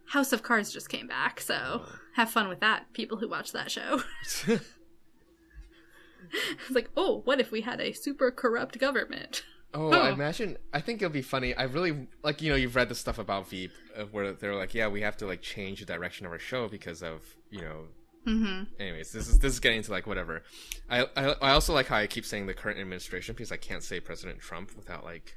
[0.07, 1.83] House of Cards just came back, so
[2.15, 4.01] have fun with that, people who watch that show.
[4.47, 4.59] it's
[6.71, 9.43] like, oh, what if we had a super corrupt government?
[9.73, 10.13] Oh, I Oh.
[10.13, 10.57] imagine.
[10.73, 11.53] I think it'll be funny.
[11.53, 14.73] I really like you know you've read the stuff about Veep uh, where they're like,
[14.73, 17.21] yeah, we have to like change the direction of our show because of
[17.51, 17.85] you know.
[18.27, 18.63] Mm-hmm.
[18.81, 20.41] Anyways, this is this is getting into like whatever.
[20.89, 23.83] I, I I also like how I keep saying the current administration because I can't
[23.83, 25.35] say President Trump without like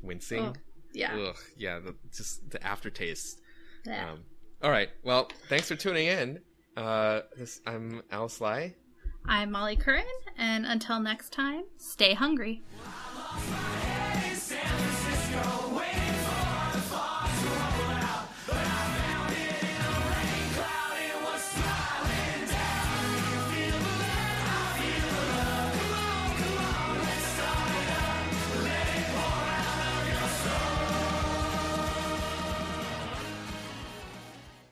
[0.00, 0.44] wincing.
[0.44, 0.52] Oh,
[0.92, 1.14] yeah.
[1.14, 3.40] Ugh, yeah, the, just the aftertaste.
[3.84, 4.12] Yeah.
[4.12, 4.20] Um,
[4.62, 4.88] all right.
[5.04, 6.40] Well, thanks for tuning in.
[6.76, 8.74] Uh, this I'm Al Sly.
[9.26, 10.04] I'm Molly Curran,
[10.38, 12.62] and until next time, stay hungry.